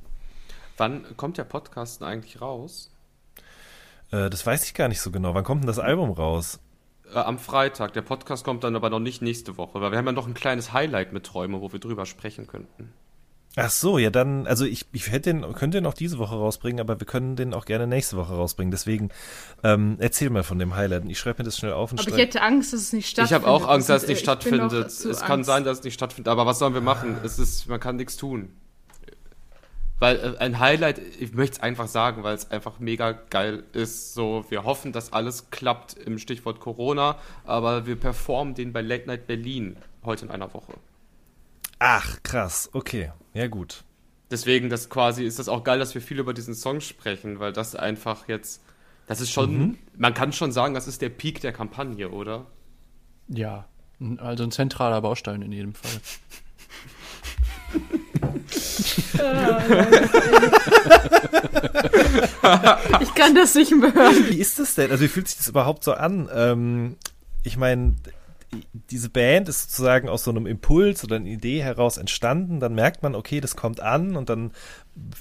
[0.82, 2.90] Wann kommt der Podcast eigentlich raus?
[4.10, 5.32] Äh, das weiß ich gar nicht so genau.
[5.32, 6.58] Wann kommt denn das Album raus?
[7.14, 7.92] Äh, am Freitag.
[7.92, 10.34] Der Podcast kommt dann aber noch nicht nächste Woche, weil wir haben ja noch ein
[10.34, 12.92] kleines Highlight mit Träume, wo wir drüber sprechen könnten.
[13.54, 16.80] Ach so, ja dann, also ich, ich hätte den, könnte den auch diese Woche rausbringen,
[16.80, 18.72] aber wir können den auch gerne nächste Woche rausbringen.
[18.72, 19.10] Deswegen
[19.62, 21.04] ähm, erzähl mal von dem Highlight.
[21.06, 21.92] Ich schreibe mir das schnell auf.
[21.92, 23.44] Und aber ich hätte Angst, dass es nicht stattfindet.
[23.44, 24.72] Ich habe auch Angst, dass es nicht stattfindet.
[24.72, 25.22] Es Angst.
[25.22, 27.18] kann sein, dass es nicht stattfindet, aber was sollen wir machen?
[27.22, 28.48] Es ist, man kann nichts tun.
[30.02, 34.14] Weil äh, ein Highlight, ich möchte es einfach sagen, weil es einfach mega geil ist.
[34.14, 39.06] So, wir hoffen, dass alles klappt im Stichwort Corona, aber wir performen den bei Late
[39.06, 40.72] Night Berlin heute in einer Woche.
[41.78, 43.12] Ach, krass, okay.
[43.32, 43.84] Ja, gut.
[44.28, 47.52] Deswegen, das quasi ist das auch geil, dass wir viel über diesen Song sprechen, weil
[47.52, 48.60] das einfach jetzt,
[49.06, 49.78] das ist schon, mhm.
[49.96, 52.46] man kann schon sagen, das ist der Peak der Kampagne, oder?
[53.28, 53.68] Ja,
[54.16, 56.00] also ein zentraler Baustein in jedem Fall.
[63.00, 64.28] ich kann das nicht mehr hören.
[64.28, 64.90] Wie ist das denn?
[64.90, 66.28] Also wie fühlt sich das überhaupt so an?
[66.34, 66.96] Ähm,
[67.42, 67.96] ich meine,
[68.90, 72.60] diese Band ist sozusagen aus so einem Impuls oder einer Idee heraus entstanden.
[72.60, 74.52] Dann merkt man, okay, das kommt an und dann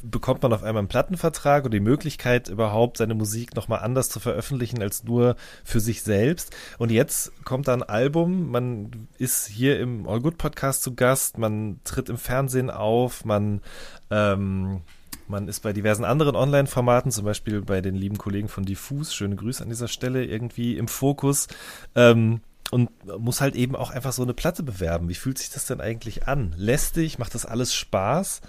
[0.03, 4.19] bekommt man auf einmal einen Plattenvertrag und die Möglichkeit, überhaupt seine Musik nochmal anders zu
[4.19, 6.53] veröffentlichen als nur für sich selbst.
[6.77, 11.37] Und jetzt kommt da ein Album, man ist hier im All Good Podcast zu Gast,
[11.37, 13.61] man tritt im Fernsehen auf, man
[14.09, 14.81] ähm,
[15.27, 19.37] man ist bei diversen anderen Online-Formaten, zum Beispiel bei den lieben Kollegen von Diffus, schöne
[19.37, 21.47] Grüße an dieser Stelle, irgendwie im Fokus.
[21.95, 22.41] Ähm,
[22.71, 25.09] und muss halt eben auch einfach so eine Platte bewerben.
[25.09, 26.55] Wie fühlt sich das denn eigentlich an?
[26.57, 27.19] Lästig?
[27.19, 28.41] Macht das alles Spaß?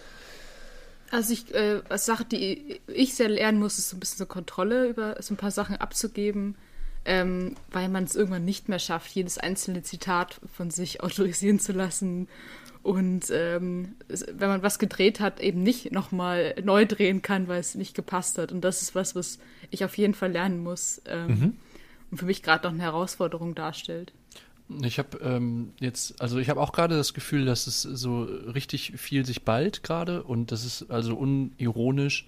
[1.11, 4.27] Also ich, äh, als Sache, die ich sehr lernen muss, ist so ein bisschen so
[4.27, 6.55] Kontrolle über so ein paar Sachen abzugeben,
[7.05, 11.73] ähm, weil man es irgendwann nicht mehr schafft, jedes einzelne Zitat von sich autorisieren zu
[11.73, 12.29] lassen
[12.83, 17.77] und ähm, wenn man was gedreht hat, eben nicht nochmal neu drehen kann, weil es
[17.77, 18.51] nicht gepasst hat.
[18.51, 19.39] Und das ist was, was
[19.71, 21.57] ich auf jeden Fall lernen muss ähm, mhm.
[22.13, 24.13] Und für mich gerade noch eine Herausforderung darstellt.
[24.83, 28.93] Ich habe ähm, jetzt, also ich habe auch gerade das Gefühl, dass es so richtig
[28.97, 32.27] viel sich bald gerade und das ist also unironisch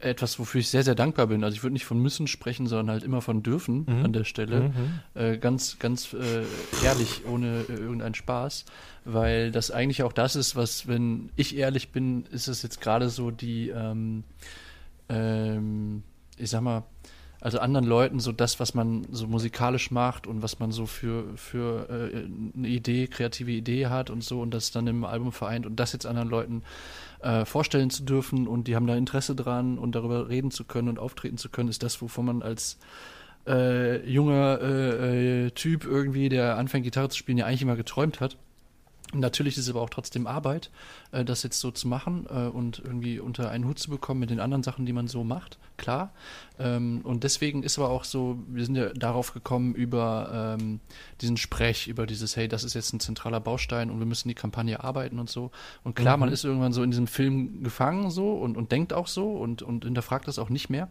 [0.00, 1.44] etwas, wofür ich sehr, sehr dankbar bin.
[1.44, 4.04] Also ich würde nicht von müssen sprechen, sondern halt immer von dürfen mhm.
[4.04, 4.70] an der Stelle.
[4.70, 5.00] Mhm.
[5.14, 6.44] Äh, ganz, ganz äh,
[6.84, 8.64] ehrlich, ohne äh, irgendeinen Spaß.
[9.04, 13.08] Weil das eigentlich auch das ist, was, wenn ich ehrlich bin, ist es jetzt gerade
[13.08, 14.24] so die, ähm,
[15.08, 16.02] ähm,
[16.36, 16.84] ich sag mal,
[17.42, 21.24] also anderen Leuten so das, was man so musikalisch macht und was man so für,
[21.36, 25.66] für äh, eine Idee, kreative Idee hat und so und das dann im Album vereint
[25.66, 26.62] und das jetzt anderen Leuten
[27.20, 30.88] äh, vorstellen zu dürfen und die haben da Interesse dran und darüber reden zu können
[30.88, 32.78] und auftreten zu können, ist das, wovon man als
[33.48, 38.20] äh, junger äh, äh, Typ irgendwie, der anfängt Gitarre zu spielen, ja eigentlich immer geträumt
[38.20, 38.36] hat.
[39.14, 40.70] Natürlich ist es aber auch trotzdem Arbeit,
[41.10, 44.30] äh, das jetzt so zu machen äh, und irgendwie unter einen Hut zu bekommen mit
[44.30, 46.12] den anderen Sachen, die man so macht, klar.
[46.58, 50.80] Ähm, und deswegen ist aber auch so, wir sind ja darauf gekommen über ähm,
[51.20, 54.34] diesen Sprech, über dieses, hey, das ist jetzt ein zentraler Baustein und wir müssen die
[54.34, 55.50] Kampagne arbeiten und so.
[55.84, 56.20] Und klar, mhm.
[56.20, 59.60] man ist irgendwann so in diesem Film gefangen so und, und denkt auch so und,
[59.60, 60.88] und hinterfragt das auch nicht mehr.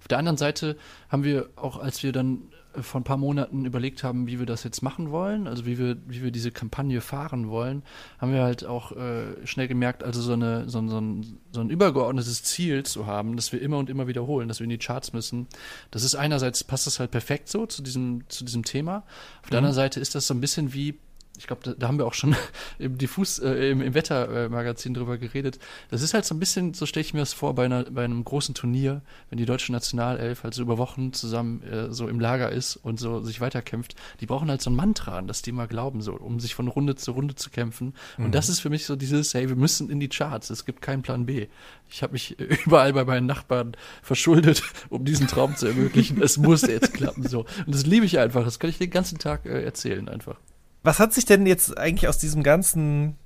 [0.00, 0.76] Auf der anderen Seite
[1.08, 2.42] haben wir auch, als wir dann
[2.80, 5.96] vor ein paar Monaten überlegt haben, wie wir das jetzt machen wollen, also wie wir,
[6.06, 7.82] wie wir diese Kampagne fahren wollen,
[8.18, 11.70] haben wir halt auch äh, schnell gemerkt, also so, eine, so, so, ein, so ein
[11.70, 15.12] übergeordnetes Ziel zu haben, das wir immer und immer wiederholen, dass wir in die Charts
[15.12, 15.46] müssen.
[15.90, 19.04] Das ist einerseits passt das halt perfekt so zu diesem, zu diesem Thema.
[19.42, 19.66] Auf der mhm.
[19.66, 20.98] anderen Seite ist das so ein bisschen wie
[21.38, 22.36] ich glaube, da, da, haben wir auch schon
[22.78, 25.58] im Diffus, äh, im, im Wettermagazin drüber geredet.
[25.90, 28.04] Das ist halt so ein bisschen, so stelle ich mir das vor, bei, einer, bei
[28.04, 32.20] einem großen Turnier, wenn die deutsche Nationalelf halt so über Wochen zusammen äh, so im
[32.20, 33.94] Lager ist und so sich weiterkämpft.
[34.20, 36.68] Die brauchen halt so ein Mantra, an das die mal glauben, so, um sich von
[36.68, 37.94] Runde zu Runde zu kämpfen.
[38.18, 38.26] Mhm.
[38.26, 40.82] Und das ist für mich so dieses, hey, wir müssen in die Charts, es gibt
[40.82, 41.46] keinen Plan B.
[41.88, 46.20] Ich habe mich überall bei meinen Nachbarn verschuldet, um diesen Traum zu ermöglichen.
[46.22, 47.46] Es muss jetzt klappen, so.
[47.66, 48.44] Und das liebe ich einfach.
[48.44, 50.36] Das kann ich den ganzen Tag äh, erzählen, einfach.
[50.82, 53.16] Was hat sich denn jetzt eigentlich aus diesem ganzen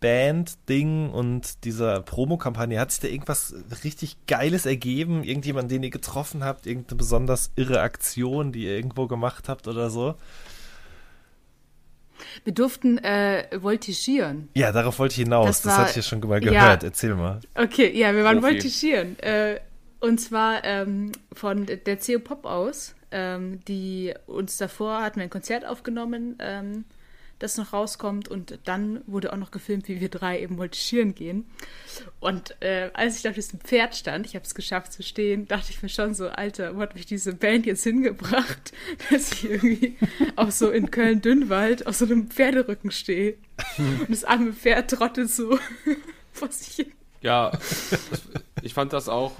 [0.00, 5.24] Band-Ding und dieser Promokampagne, hat sich da irgendwas richtig Geiles ergeben?
[5.24, 6.66] Irgendjemand, den ihr getroffen habt?
[6.66, 10.14] Irgendeine besonders irre Aktion, die ihr irgendwo gemacht habt oder so?
[12.44, 14.48] Wir durften äh, voltigieren.
[14.54, 15.46] Ja, darauf wollte ich hinaus.
[15.46, 16.82] Das, das hatte ich ja schon mal gehört.
[16.82, 17.40] Ja, Erzähl mal.
[17.54, 18.52] Okay, ja, wir waren Profi.
[18.52, 19.18] voltigieren.
[19.20, 19.60] Äh,
[20.00, 22.94] und zwar ähm, von der CO Pop aus.
[23.10, 26.84] Ähm, die uns davor hatten wir ein Konzert aufgenommen ähm,
[27.44, 28.28] das noch rauskommt.
[28.28, 31.46] Und dann wurde auch noch gefilmt, wie wir drei eben voltigieren gehen.
[32.20, 35.70] Und äh, als ich auf diesem Pferd stand, ich habe es geschafft zu stehen, dachte
[35.70, 38.72] ich mir schon so, Alter, wo hat mich diese Band jetzt hingebracht,
[39.10, 39.96] dass ich irgendwie
[40.36, 43.36] auch so in Köln-Dünnwald auf so einem Pferderücken stehe.
[43.78, 45.58] Und das arme Pferd trottet so
[46.32, 46.92] vor sich hin.
[47.20, 47.52] Ja,
[48.62, 49.32] ich fand das auch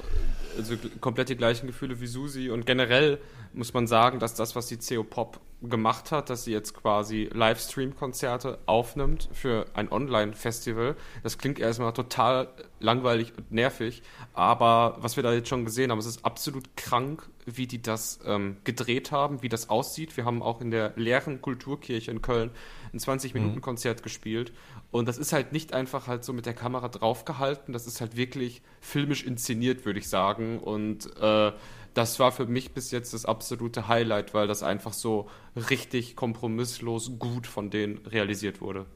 [0.57, 3.19] also komplett die gleichen Gefühle wie Susi und generell
[3.53, 7.29] muss man sagen, dass das, was die CO Pop gemacht hat, dass sie jetzt quasi
[7.33, 10.97] Livestream-Konzerte aufnimmt für ein Online-Festival.
[11.23, 12.49] Das klingt erstmal total
[12.81, 17.29] langweilig und nervig, aber was wir da jetzt schon gesehen haben, es ist absolut krank,
[17.47, 20.17] wie die das ähm, gedreht haben, wie das aussieht.
[20.17, 22.51] Wir haben auch in der leeren Kulturkirche in Köln
[22.93, 24.03] ein 20-Minuten-Konzert mhm.
[24.03, 24.53] gespielt
[24.95, 28.17] und das ist halt nicht einfach halt so mit der Kamera draufgehalten, das ist halt
[28.17, 31.51] wirklich filmisch inszeniert, würde ich sagen und äh,
[31.95, 35.29] das war für mich bis jetzt das absolute Highlight, weil das einfach so
[35.69, 38.87] richtig kompromisslos gut von denen realisiert wurde.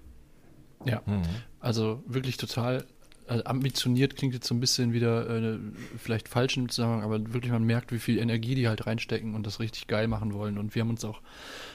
[0.85, 1.23] Ja, mhm.
[1.59, 2.87] also wirklich total
[3.27, 5.59] also ambitioniert klingt jetzt so ein bisschen wieder äh,
[5.99, 9.45] vielleicht falsch im Zusammenhang, aber wirklich man merkt, wie viel Energie die halt reinstecken und
[9.49, 10.59] das richtig geil machen wollen.
[10.59, 11.21] Und wir haben uns auch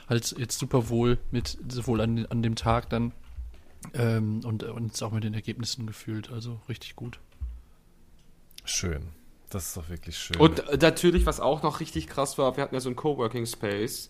[0.07, 3.11] halt jetzt super wohl mit, sowohl an, an dem Tag dann
[3.93, 6.31] ähm, und uns auch mit den Ergebnissen gefühlt.
[6.31, 7.19] Also richtig gut.
[8.65, 9.09] Schön.
[9.49, 10.37] Das ist doch wirklich schön.
[10.37, 14.09] Und natürlich, was auch noch richtig krass war, wir hatten ja so einen Coworking Space.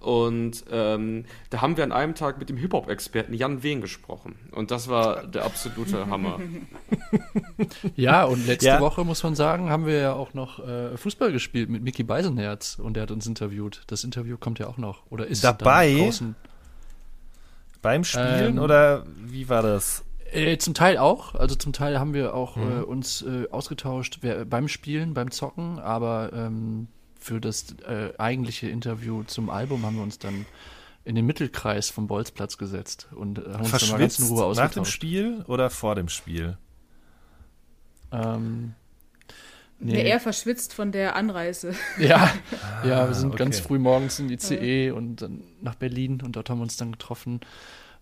[0.00, 4.36] Und ähm, da haben wir an einem Tag mit dem Hip-Hop-Experten Jan Wehn gesprochen.
[4.52, 6.38] Und das war der absolute Hammer.
[7.94, 8.80] Ja, und letzte ja.
[8.80, 12.78] Woche, muss man sagen, haben wir ja auch noch äh, Fußball gespielt mit Mickey Beisenherz
[12.78, 13.82] und der hat uns interviewt.
[13.86, 15.02] Das Interview kommt ja auch noch.
[15.10, 15.94] Oder ist dabei?
[15.94, 16.34] Draußen.
[17.82, 20.04] Beim Spielen ähm, oder wie war das?
[20.32, 21.34] Äh, zum Teil auch.
[21.34, 22.80] Also zum Teil haben wir auch mhm.
[22.80, 26.88] äh, uns äh, ausgetauscht wer, beim Spielen, beim Zocken, aber ähm,
[27.18, 30.46] für das äh, eigentliche Interview zum Album haben wir uns dann
[31.04, 34.44] in den Mittelkreis vom Bolzplatz gesetzt und äh, haben uns dann mal ganz in Ruhe
[34.44, 34.76] ausgetauscht.
[34.76, 36.58] Nach dem Spiel oder vor dem Spiel?
[38.12, 38.74] Ähm,
[39.80, 39.94] Nee.
[39.94, 40.08] nee.
[40.08, 41.74] eher verschwitzt von der Anreise.
[41.98, 42.30] Ja,
[42.84, 43.38] ja, wir sind okay.
[43.38, 46.76] ganz früh morgens in die CE und dann nach Berlin und dort haben wir uns
[46.76, 47.40] dann getroffen.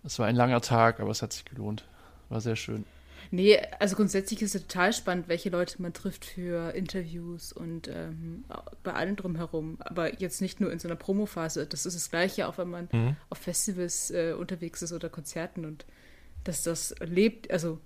[0.05, 1.85] Es war ein langer Tag, aber es hat sich gelohnt.
[2.29, 2.85] War sehr schön.
[3.31, 8.45] Nee, also grundsätzlich ist es total spannend, welche Leute man trifft für Interviews und ähm,
[8.83, 9.77] bei allem drumherum.
[9.81, 11.67] Aber jetzt nicht nur in so einer Promophase.
[11.67, 13.17] Das ist das Gleiche, auch wenn man Mhm.
[13.29, 15.85] auf Festivals äh, unterwegs ist oder Konzerten und
[16.45, 17.51] dass das lebt.
[17.51, 17.79] Also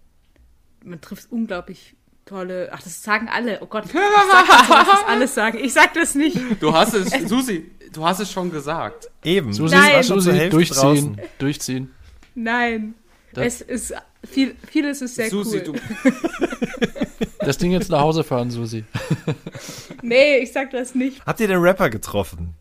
[0.85, 2.69] man trifft unglaublich tolle.
[2.73, 3.59] Ach, das sagen alle.
[3.63, 5.59] Oh Gott, ich sag das, so, das alles sagen.
[5.59, 6.39] Ich sag das nicht.
[6.61, 9.09] Du hast es, Susi, du hast es schon gesagt.
[9.25, 9.53] Eben.
[9.53, 10.03] Susi, Nein.
[10.03, 11.21] Susi durchziehen, draußen.
[11.39, 11.95] durchziehen.
[12.35, 12.95] Nein.
[13.35, 13.95] Das- es ist
[14.31, 15.75] viel, vieles ist sehr Susi, cool.
[15.75, 15.75] du,
[17.41, 18.85] Das Ding jetzt nach Hause fahren, Susi.
[20.03, 21.25] Nee, ich sag das nicht.
[21.27, 22.55] Habt ihr den Rapper getroffen?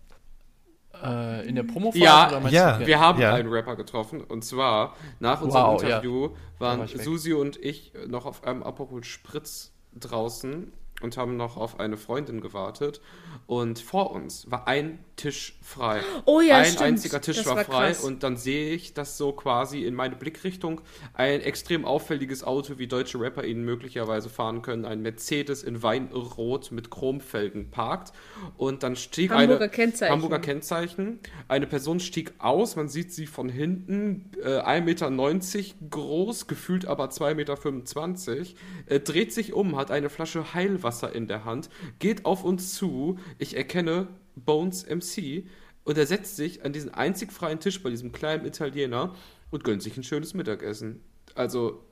[1.03, 2.77] Äh, in der Promophase Ja, ja.
[2.79, 2.87] du?
[2.87, 3.33] wir haben Ja.
[3.33, 5.87] einen Rapper getroffen und zwar nach unserem Wow, ja.
[5.97, 7.01] Interview war waren weg.
[7.01, 12.41] Susi und ich noch auf einem Aperol Spritz draußen und haben noch auf eine Freundin
[12.41, 13.01] gewartet
[13.47, 16.01] und vor uns war ein Tisch frei.
[16.25, 16.81] Oh ja, ein stimmt.
[16.81, 18.03] einziger Tisch Das war, frei krass.
[18.03, 20.81] und dann sehe ich, dass so quasi in meine Blickrichtung
[21.13, 26.71] ein extrem auffälliges Auto, wie deutsche Rapper ihn möglicherweise fahren können, ein Mercedes in Weinrot
[26.71, 28.13] mit Chromfelgen parkt
[28.57, 30.11] und dann stieg Hamburger eine Kennzeichen.
[30.11, 31.19] Hamburger Kennzeichen.
[31.47, 37.11] Eine Person stieg aus, man sieht sie von hinten, äh, 1,90 Meter groß, gefühlt aber
[37.11, 38.45] 2,25 Meter,
[38.87, 43.19] äh, dreht sich um, hat eine Flasche Heilwasser in der Hand, geht auf uns zu,
[43.37, 45.45] ich erkenne Bones MC
[45.83, 49.15] und er setzt sich an diesen einzig freien Tisch bei diesem kleinen Italiener
[49.49, 51.01] und gönnt sich ein schönes Mittagessen.
[51.35, 51.83] Also,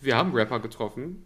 [0.00, 1.24] wir haben Rapper getroffen.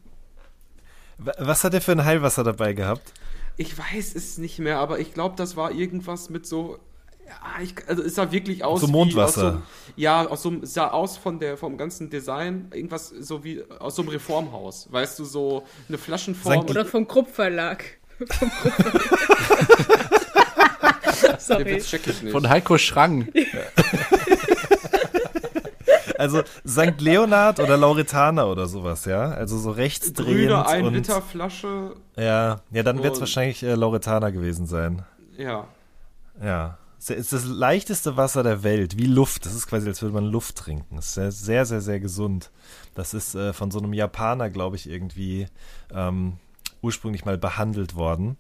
[1.19, 3.13] Wa- Was hat er für ein Heilwasser dabei gehabt?
[3.57, 6.79] Ich weiß es nicht mehr, aber ich glaube, das war irgendwas mit so.
[7.27, 9.49] Ja, ich, also es sah wirklich aus So wie Mondwasser.
[9.49, 9.63] Aus so,
[9.97, 14.03] ja, aus so, sah aus von der vom ganzen Design irgendwas so wie aus so
[14.03, 16.55] einem Reformhaus, weißt du, so eine Flaschenform.
[16.55, 17.85] Sankt- Oder vom Krupp Verlag.
[18.19, 20.18] Vom Krupp
[21.39, 21.67] Sorry.
[21.67, 22.33] Witz check ich nicht.
[22.33, 23.29] Von Heiko Schrang.
[26.19, 27.01] Also St.
[27.01, 29.31] Leonard oder Lauretaner oder sowas, ja?
[29.31, 31.95] Also so rechtsdrehend Grüne 1 und Liter Flasche.
[32.17, 35.05] ja, ja, dann wird es wahrscheinlich äh, Lauretaner gewesen sein.
[35.37, 35.69] Ja.
[36.43, 36.79] Ja.
[36.99, 39.47] Es ist das leichteste Wasser der Welt, wie Luft.
[39.47, 40.97] Das ist quasi, als würde man Luft trinken.
[40.97, 42.51] Das ist sehr, sehr, sehr, sehr gesund.
[42.97, 45.47] Das ist äh, von so einem Japaner, glaube ich, irgendwie
[45.95, 46.39] ähm,
[46.83, 48.37] ursprünglich mal behandelt worden.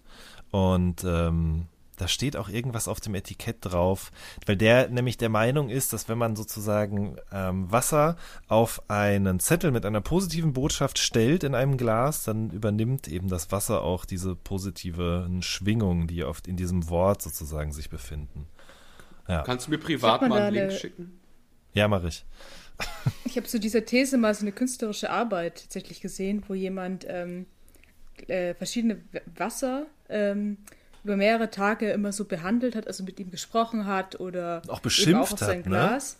[0.50, 1.66] Und ähm,
[1.98, 4.10] da steht auch irgendwas auf dem Etikett drauf,
[4.46, 9.70] weil der nämlich der Meinung ist, dass wenn man sozusagen ähm, Wasser auf einen Zettel
[9.70, 14.34] mit einer positiven Botschaft stellt in einem Glas, dann übernimmt eben das Wasser auch diese
[14.34, 18.46] positiven Schwingungen, die oft in diesem Wort sozusagen sich befinden.
[19.26, 21.20] Ja, Kannst du mir privat mal einen Link schicken?
[21.74, 22.24] ja mache ich.
[23.24, 27.46] Ich habe zu dieser These mal so eine künstlerische Arbeit tatsächlich gesehen, wo jemand ähm,
[28.28, 29.00] äh, verschiedene
[29.36, 30.58] Wasser ähm,
[31.04, 35.32] über mehrere Tage immer so behandelt hat, also mit ihm gesprochen hat oder Auch beschimpft
[35.34, 35.70] auf sein hat, ne?
[35.70, 36.16] Glas.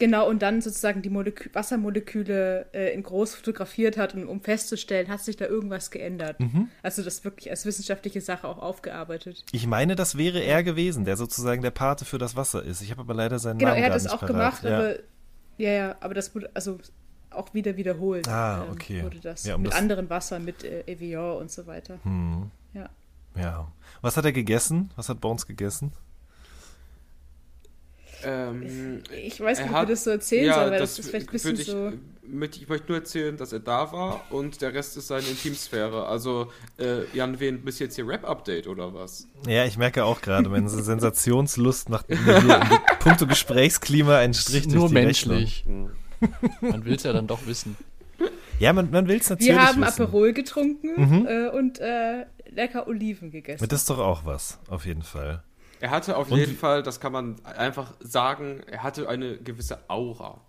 [0.00, 5.08] Genau, und dann sozusagen die Molekü Wassermoleküle äh, in groß fotografiert hat, und, um festzustellen,
[5.08, 6.38] hat sich da irgendwas geändert.
[6.38, 6.68] Mhm.
[6.82, 9.44] Also das wirklich als wissenschaftliche Sache auch aufgearbeitet.
[9.50, 12.80] Ich meine, das wäre er gewesen, der sozusagen der Pate für das Wasser ist.
[12.80, 14.28] Ich habe aber leider seinen Genau, Namen er hat das auch parat.
[14.28, 14.76] gemacht, ja.
[14.78, 14.94] aber
[15.56, 16.78] ja, ja, aber das wurde also
[17.30, 18.28] auch wieder wiederholt.
[18.28, 19.02] Ah, ähm, okay.
[19.02, 21.98] Wurde das Ja, um mit das- anderen Wassern, mit äh, Evian und so weiter.
[22.04, 22.88] Hm, Ja.
[23.36, 23.72] ja.
[24.02, 24.90] Was hat er gegessen?
[24.96, 25.92] Was hat Bones gegessen?
[28.24, 31.10] Ähm, Ich weiß nicht, ob wir das so erzählen ja, sollen, weil das das, ist
[31.10, 31.92] vielleicht ein bisschen ich, so.
[32.26, 36.06] mit, ich möchte nur erzählen, dass er da war und der Rest ist seine Intimsphäre.
[36.06, 39.28] Also, äh, Jan, wen bist jetzt hier Rap-Update oder was?
[39.46, 42.60] Ja, ich merke auch gerade, meine Sensationslust macht mir
[42.98, 45.64] puncto Gesprächsklima einen Strich durch Nur die menschlich.
[45.66, 45.90] Hm.
[46.60, 47.76] Man will es ja dann doch wissen.
[47.78, 47.98] Rechnung.
[48.58, 50.02] Ja, man, man will es natürlich Wir haben wissen.
[50.02, 53.66] Aperol getrunken äh, und äh, lecker Oliven gegessen.
[53.68, 55.42] Das ist doch auch was, auf jeden Fall.
[55.80, 59.78] Er hatte auf Und jeden Fall, das kann man einfach sagen, er hatte eine gewisse
[59.88, 60.40] Aura.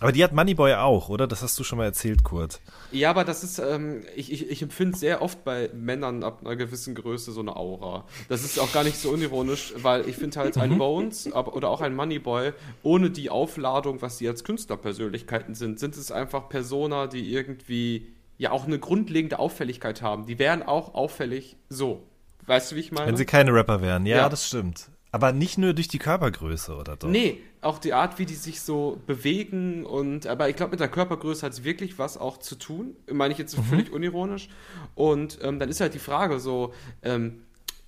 [0.00, 1.28] Aber die hat Moneyboy auch, oder?
[1.28, 2.60] Das hast du schon mal erzählt, Kurt.
[2.90, 6.56] Ja, aber das ist, ähm, ich, ich, ich empfinde sehr oft bei Männern ab einer
[6.56, 8.04] gewissen Größe so eine Aura.
[8.28, 11.70] Das ist auch gar nicht so unironisch, weil ich finde halt ein Bones aber, oder
[11.70, 17.06] auch ein Moneyboy, ohne die Aufladung, was sie als Künstlerpersönlichkeiten sind, sind es einfach Persona,
[17.06, 20.26] die irgendwie ja auch eine grundlegende Auffälligkeit haben.
[20.26, 22.02] Die wären auch auffällig so.
[22.46, 23.08] Weißt du, wie ich meine?
[23.08, 24.06] Wenn sie keine Rapper wären.
[24.06, 24.28] Ja, Ja.
[24.28, 24.90] das stimmt.
[25.12, 27.08] Aber nicht nur durch die Körpergröße, oder doch?
[27.08, 30.88] Nee, auch die Art, wie die sich so bewegen und, aber ich glaube, mit der
[30.88, 32.96] Körpergröße hat es wirklich was auch zu tun.
[33.10, 34.48] Meine ich jetzt völlig unironisch.
[34.94, 37.42] Und ähm, dann ist halt die Frage so, ähm,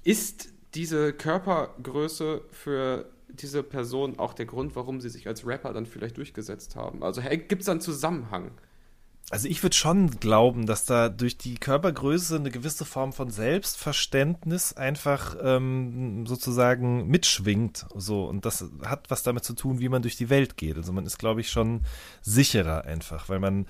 [0.05, 5.87] ist diese Körpergröße für diese Person auch der Grund, warum sie sich als Rapper dann
[5.87, 7.03] vielleicht durchgesetzt haben?
[7.03, 8.53] Also gibt es da einen Zusammenhang?
[9.31, 14.73] Also ich würde schon glauben, dass da durch die Körpergröße eine gewisse Form von Selbstverständnis
[14.73, 17.87] einfach ähm, sozusagen mitschwingt.
[17.95, 20.77] So und das hat was damit zu tun, wie man durch die Welt geht.
[20.77, 21.83] Also man ist, glaube ich, schon
[22.23, 23.67] sicherer einfach, weil man,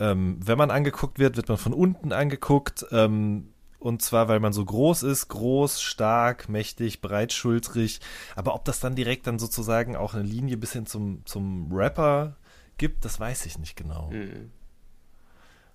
[0.00, 2.84] ähm, wenn man angeguckt wird, wird man von unten angeguckt.
[2.90, 8.00] Ähm, und zwar, weil man so groß ist, groß, stark, mächtig, breitschultrig.
[8.36, 12.36] Aber ob das dann direkt dann sozusagen auch eine Linie bis hin zum, zum Rapper
[12.76, 14.10] gibt, das weiß ich nicht genau.
[14.10, 14.50] Mhm.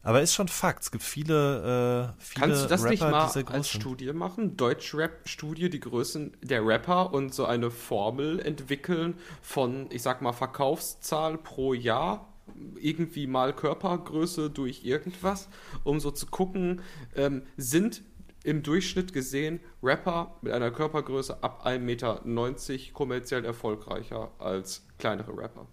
[0.02, 0.84] Aber ist schon Fakt.
[0.84, 3.70] Es gibt viele, äh, viele Kannst du das Rapper, nicht mal als.
[3.70, 4.56] Studie machen?
[4.56, 11.38] Deutsch-Rap-Studie, die Größen der Rapper und so eine Formel entwickeln von, ich sag mal, Verkaufszahl
[11.38, 12.34] pro Jahr,
[12.80, 15.50] irgendwie mal Körpergröße durch irgendwas,
[15.84, 16.82] um so zu gucken,
[17.16, 18.02] ähm, sind
[18.44, 25.68] im Durchschnitt gesehen Rapper mit einer Körpergröße ab 1,90 Meter kommerziell erfolgreicher als kleinere Rapper.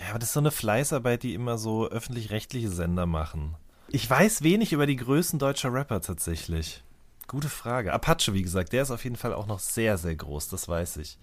[0.00, 3.56] Ja, aber das ist so eine Fleißarbeit, die immer so öffentlich-rechtliche Sender machen.
[3.88, 6.84] Ich weiß wenig über die Größen deutscher Rapper tatsächlich.
[7.26, 7.92] Gute Frage.
[7.92, 10.98] Apache, wie gesagt, der ist auf jeden Fall auch noch sehr, sehr groß, das weiß
[10.98, 11.18] ich.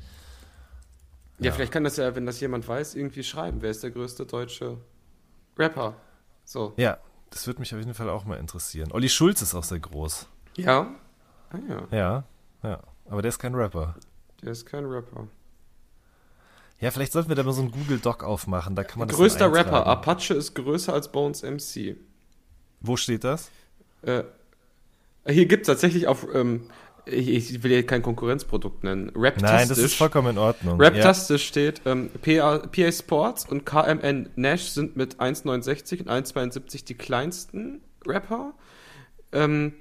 [1.40, 1.52] Ja, Ja.
[1.52, 3.62] vielleicht kann das ja, wenn das jemand weiß, irgendwie schreiben.
[3.62, 4.78] Wer ist der größte deutsche
[5.58, 5.96] Rapper?
[6.44, 6.74] So.
[6.78, 6.98] Ja,
[7.32, 8.92] das würde mich auf jeden Fall auch mal interessieren.
[8.92, 10.28] Olli Schulz ist auch sehr groß.
[10.58, 10.94] Ja?
[11.50, 12.24] Ah ja, Ja,
[12.64, 12.80] ja.
[13.10, 13.96] Aber der ist kein Rapper.
[14.42, 15.28] der ist kein Rapper.
[16.80, 18.76] Ja, vielleicht sollten wir da mal so einen Google Doc aufmachen.
[18.76, 19.86] Da kann man das Größter Rapper.
[19.88, 21.96] Apache ist größer als Bones MC.
[22.82, 23.50] Wo steht das?
[24.02, 24.24] Äh,
[25.28, 26.70] hier gibt es tatsächlich auf, ähm,
[27.06, 29.12] ich, ich will hier kein Konkurrenzprodukt nennen.
[29.16, 29.52] Raptastisch.
[29.52, 30.80] Nein, das ist vollkommen in Ordnung.
[30.82, 36.96] Raptastisch steht, ähm, PA, PA Sports und KMN Nash sind mit 1,69 und 1,72 die
[36.96, 38.54] kleinsten Rapper.
[39.32, 39.74] Ähm,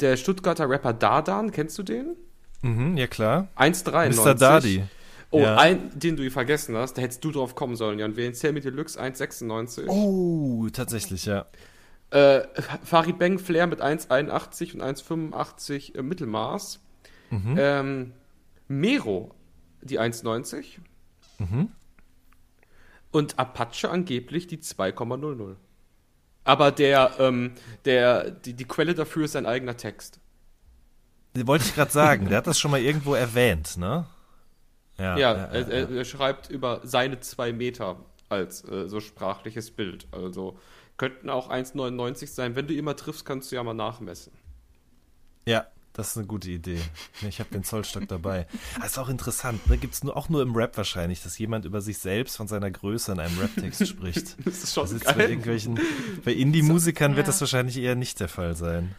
[0.00, 2.16] der Stuttgarter Rapper Dardan, kennst du den?
[2.62, 3.48] Ja, mhm, ja klar.
[3.56, 4.24] 1,93.
[4.24, 4.34] Mr.
[4.34, 4.82] Dardy.
[5.32, 5.56] Oh, Ja.
[5.56, 8.16] ein, den du vergessen hast, da hättest du drauf kommen sollen, Jan.
[8.16, 9.86] Wen Sammy Deluxe 1,96.
[9.86, 11.46] Oh, tatsächlich, ja.
[12.10, 12.42] Äh,
[12.82, 16.80] Farid Bang Flair mit 1,81 und 1,85 äh, Mittelmaß.
[17.30, 17.56] Mhm.
[17.58, 18.12] Ähm,
[18.66, 19.32] Mero,
[19.82, 20.78] die 1,90.
[21.38, 21.70] Mhm.
[23.12, 25.54] Und Apache angeblich die 2,00.
[26.42, 27.52] Aber der, ähm,
[27.84, 30.18] der, die, die Quelle dafür ist sein eigener Text.
[31.34, 34.06] Wollte ich gerade sagen, der hat das schon mal irgendwo erwähnt, ne?
[35.00, 37.96] Ja, er, er, er schreibt über seine zwei Meter
[38.28, 40.06] als äh, so sprachliches Bild.
[40.12, 40.58] Also
[40.96, 42.54] könnten auch 1,99 sein.
[42.56, 44.32] Wenn du immer triffst, kannst du ja mal nachmessen.
[45.46, 46.78] Ja, das ist eine gute Idee.
[47.28, 48.46] Ich habe den Zollstock dabei.
[48.76, 49.66] Das ist auch interessant.
[49.68, 49.76] Ne?
[49.78, 52.70] Gibt es nur, auch nur im Rap wahrscheinlich, dass jemand über sich selbst von seiner
[52.70, 54.36] Größe in einem Raptext spricht.
[54.44, 55.30] Das ist schon Das ist bei geil.
[55.30, 55.80] irgendwelchen,
[56.24, 57.32] bei Indie-Musikern wird Ja.
[57.32, 58.94] das wahrscheinlich eher nicht der Fall sein.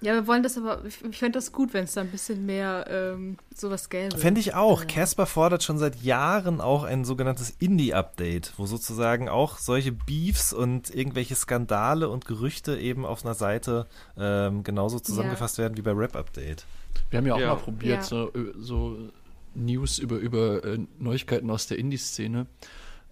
[0.00, 2.86] Ja, wir wollen das aber, ich, fände das gut, wenn es da ein bisschen mehr
[2.88, 4.16] ähm, sowas gäbe.
[4.16, 4.86] Fände ich auch.
[4.86, 10.94] Casper fordert schon seit Jahren auch ein sogenanntes Indie-Update, wo sozusagen auch solche Beefs und
[10.94, 13.86] irgendwelche Skandale und Gerüchte eben auf einer Seite
[14.16, 16.64] ähm, genauso zusammengefasst werden wie bei Rap Update.
[17.10, 17.54] Wir haben ja auch Ja.
[17.54, 18.02] mal probiert, Ja.
[18.02, 18.96] so, ö- so
[19.56, 22.46] News über, über äh, Neuigkeiten aus der Indie-Szene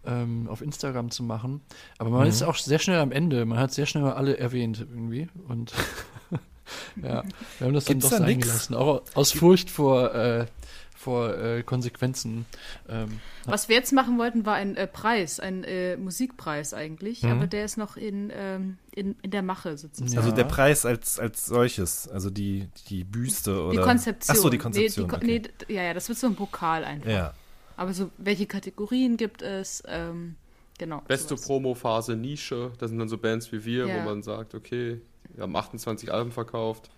[0.05, 1.63] ähm, auf Instagram zu machen.
[1.99, 3.45] Aber man ist auch sehr schnell am Ende.
[3.45, 5.29] Man hat sehr schnell mal alle erwähnt irgendwie.
[5.49, 5.73] Und
[7.03, 7.23] ja,
[7.59, 8.45] wir haben das Gibt's dann da doch nix?
[8.47, 8.75] eingelassen.
[8.75, 10.47] Auch aus Furcht vor, äh,
[10.97, 12.47] vor äh, Konsequenzen.
[12.89, 17.31] Ähm, Was wir jetzt machen wollten, war ein äh, Preis, ein äh, Musikpreis eigentlich, Mhm.
[17.31, 20.13] aber der ist noch in, ähm, in, in der Mache sozusagen.
[20.13, 20.21] Ja.
[20.21, 23.71] Also der Preis als, als solches, also die, die Büste oder.
[23.83, 24.37] Die Konzeption.
[24.37, 25.07] Ach so, die Konzeption.
[25.23, 25.53] Nee, die, okay.
[25.69, 27.09] nee, ja, ja, das wird so ein Pokal einfach.
[27.11, 27.35] ja.
[27.79, 29.83] Aber so, welche Kategorien gibt es?
[29.87, 30.37] Ähm,
[30.79, 31.03] genau.
[31.07, 31.47] Beste sowas.
[31.47, 32.73] Promo-Phase Nische.
[32.79, 33.99] Das sind dann so Bands wie wir, Ja.
[34.01, 35.03] wo man sagt, okay,
[35.35, 36.91] wir haben 28 Alben verkauft.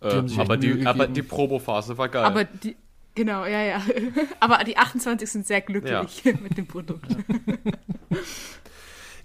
[0.00, 2.24] Äh, aber, die, aber die Promo-Phase war geil.
[2.24, 2.76] Aber die,
[3.14, 3.82] genau, ja, ja.
[4.40, 7.06] aber die 28 sind sehr glücklich mit dem Produkt.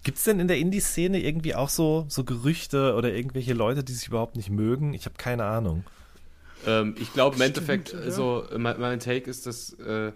[0.03, 3.93] Gibt es denn in der Indie-Szene irgendwie auch so, so Gerüchte oder irgendwelche Leute, die
[3.93, 4.93] sich überhaupt nicht mögen?
[4.93, 5.83] Ich habe keine Ahnung.
[6.65, 8.11] Ähm, ich glaube im Endeffekt, ja.
[8.11, 10.11] so äh, mein, mein Take ist, dass äh,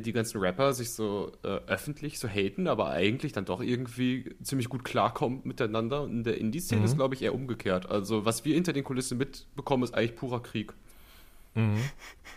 [0.00, 4.68] die ganzen Rapper sich so äh, öffentlich so haten, aber eigentlich dann doch irgendwie ziemlich
[4.68, 6.02] gut klarkommen miteinander.
[6.02, 6.84] Und in der Indie-Szene Mhm.
[6.86, 7.90] ist, glaube ich, eher umgekehrt.
[7.90, 10.72] Also was wir hinter den Kulissen mitbekommen, ist eigentlich purer Krieg.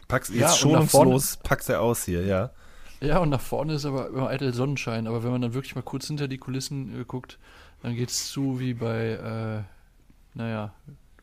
[0.07, 2.51] Pack's Ja, jetzt und nach schonungslos, packt er aus hier, ja.
[2.99, 5.07] ja, und nach vorne ist aber immer eitel Sonnenschein.
[5.07, 7.39] Aber wenn man dann wirklich mal kurz hinter die Kulissen äh, guckt,
[7.81, 10.73] dann geht es zu wie bei, äh, naja,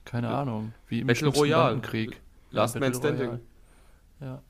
[0.07, 0.41] keine Ja.
[0.41, 1.65] Ahnung, wie im Battle schlimmsten Royale.
[1.75, 2.21] Bandenkrieg.
[2.51, 3.27] Last Battle Man Standing.
[3.27, 3.41] Royale.
[4.21, 4.43] Ja.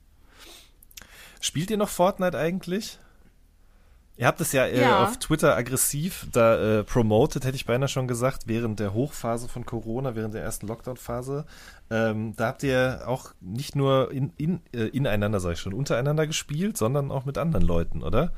[1.43, 3.01] Spielt ihr noch Fortnite eigentlich?
[4.17, 5.03] Ihr habt es ja, äh, Ja.
[5.03, 9.67] auf Twitter aggressiv da äh, promoted, hätte ich beinahe schon gesagt, während der Hochphase von
[9.67, 11.45] Corona, während der ersten Lockdown-Phase.
[11.91, 16.29] Ähm, da habt ihr auch nicht nur in, in, äh, ineinander, sag ich schon, untereinander
[16.29, 18.33] gespielt, sondern auch mit anderen Leuten, oder?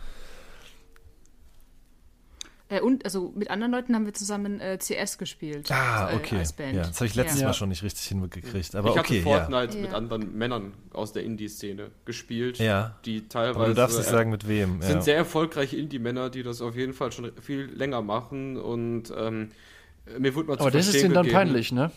[2.75, 5.70] Äh, und also mit anderen Leuten haben wir zusammen äh, CS gespielt.
[5.70, 6.39] Ah, äh, okay.
[6.39, 6.75] Als Band.
[6.77, 7.49] Ja, das habe ich letztes Ja.
[7.49, 8.75] Mal schon nicht richtig hingekriegt.
[8.75, 9.83] Aber ich okay, hatte Fortnite Ja.
[9.83, 12.97] mit anderen Männern aus der Indie-Szene gespielt, Ja.
[13.05, 14.81] die teilweise Aber du darfst nicht äh, sagen, mit wem.
[14.83, 19.51] sind sehr erfolgreiche Indie-Männer, die das auf jeden Fall schon viel länger machen und ähm,
[20.18, 21.91] mir wurde mal zu Aber das ist denen dann peinlich, ne?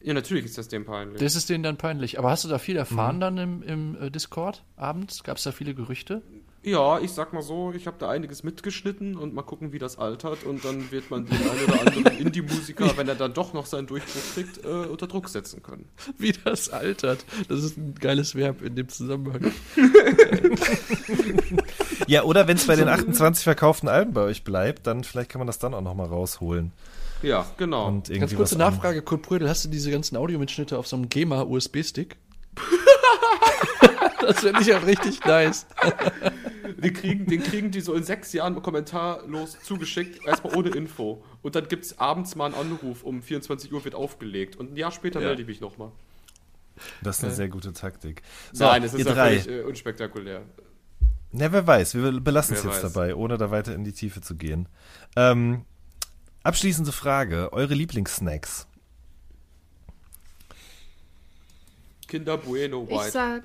[0.00, 1.18] Ja, natürlich ist das dem peinlich.
[1.20, 2.18] Das ist denen dann peinlich.
[2.18, 2.78] Aber hast du da viel Mhm.
[2.80, 5.24] erfahren dann im, im äh, Discord abends?
[5.24, 6.20] Gab es da viele Gerüchte?
[6.64, 9.98] Ja, ich sag mal so, ich habe da einiges mitgeschnitten und mal gucken, wie das
[9.98, 10.44] altert.
[10.44, 13.86] Und dann wird man den einen oder anderen Indie-Musiker, wenn er dann doch noch seinen
[13.86, 15.90] Durchbruch kriegt, äh, unter Druck setzen können.
[16.16, 17.26] Wie das altert.
[17.48, 19.52] Das ist ein geiles Verb in dem Zusammenhang.
[22.06, 25.40] ja, oder wenn es bei den 28 verkauften Alben bei euch bleibt, dann vielleicht kann
[25.40, 26.72] man das dann auch nochmal rausholen.
[27.22, 27.88] Ja, genau.
[27.88, 32.16] Und Ganz kurze Nachfrage, Kurt Brödel, hast du diese ganzen Audiomitschnitte auf so einem GEMA-USB-Stick?
[34.20, 35.66] das finde ich ja richtig nice.
[36.78, 41.24] Die kriegen, den kriegen die so in sechs Jahren kommentarlos zugeschickt, erstmal ohne Info.
[41.42, 44.56] Und dann gibt's abends mal einen Anruf, um 24 Uhr wird aufgelegt.
[44.56, 45.28] Und ein Jahr später Ja.
[45.28, 45.92] melde ich mich nochmal.
[47.02, 48.22] Das ist eine sehr gute Taktik.
[48.52, 50.42] So, Nein, es ist ja völlig äh, unspektakulär.
[51.30, 52.92] Na, wer weiß, wir belassen es jetzt weiß.
[52.92, 54.68] dabei, ohne da weiter in die Tiefe zu gehen.
[55.16, 55.64] Ähm,
[56.42, 58.66] abschließende Frage: Eure Lieblingssnacks?
[62.08, 63.10] Kinder Bueno Ich White.
[63.10, 63.42] sag.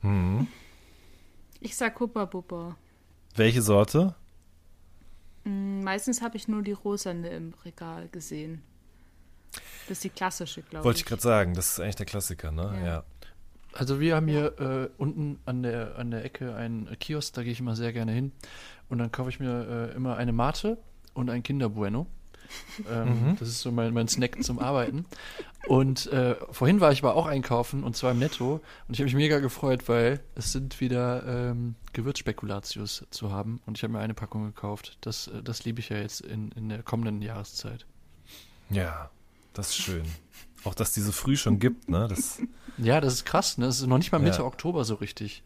[0.00, 0.46] Hm.
[1.60, 2.76] Ich sag Huppa Buppa.
[3.36, 4.14] Welche Sorte?
[5.44, 8.62] Hm, Meistens habe ich nur die rosane im Regal gesehen.
[9.88, 11.02] Das ist die klassische, glaube Wollte ich.
[11.02, 12.72] ich gerade sagen, das ist eigentlich der Klassiker, ne?
[12.80, 12.86] Ja.
[12.86, 13.04] Ja.
[13.72, 17.52] Also wir haben hier äh, unten an der, an der Ecke einen Kiosk, da gehe
[17.52, 18.32] ich immer sehr gerne hin.
[18.88, 20.78] Und dann kaufe ich mir äh, immer eine Mate
[21.12, 22.06] und ein Kinder Bueno.
[22.90, 25.06] Ähm, Das ist so mein, mein Snack zum Arbeiten.
[25.66, 28.60] Und äh, vorhin war ich aber auch einkaufen und zwar im Netto.
[28.86, 33.60] Und ich habe mich mega gefreut, weil es sind wieder ähm, Gewürzspekulatius zu haben.
[33.66, 34.98] Und ich habe mir eine Packung gekauft.
[35.00, 37.86] Das, äh, das liebe ich ja jetzt in, in der kommenden Jahreszeit.
[38.70, 39.10] Ja,
[39.52, 40.04] das ist schön.
[40.64, 42.08] Auch, dass diese früh schon gibt, ne?
[42.08, 42.38] Das,
[42.78, 43.58] Ja, das ist krass.
[43.58, 43.66] Ne?
[43.66, 44.44] Das ist noch nicht mal Mitte Ja.
[44.44, 45.42] Oktober so richtig.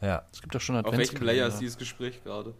[0.00, 0.22] ja.
[0.32, 2.54] Es gibt doch schon Auf welchem Layer ist dieses Gespräch gerade?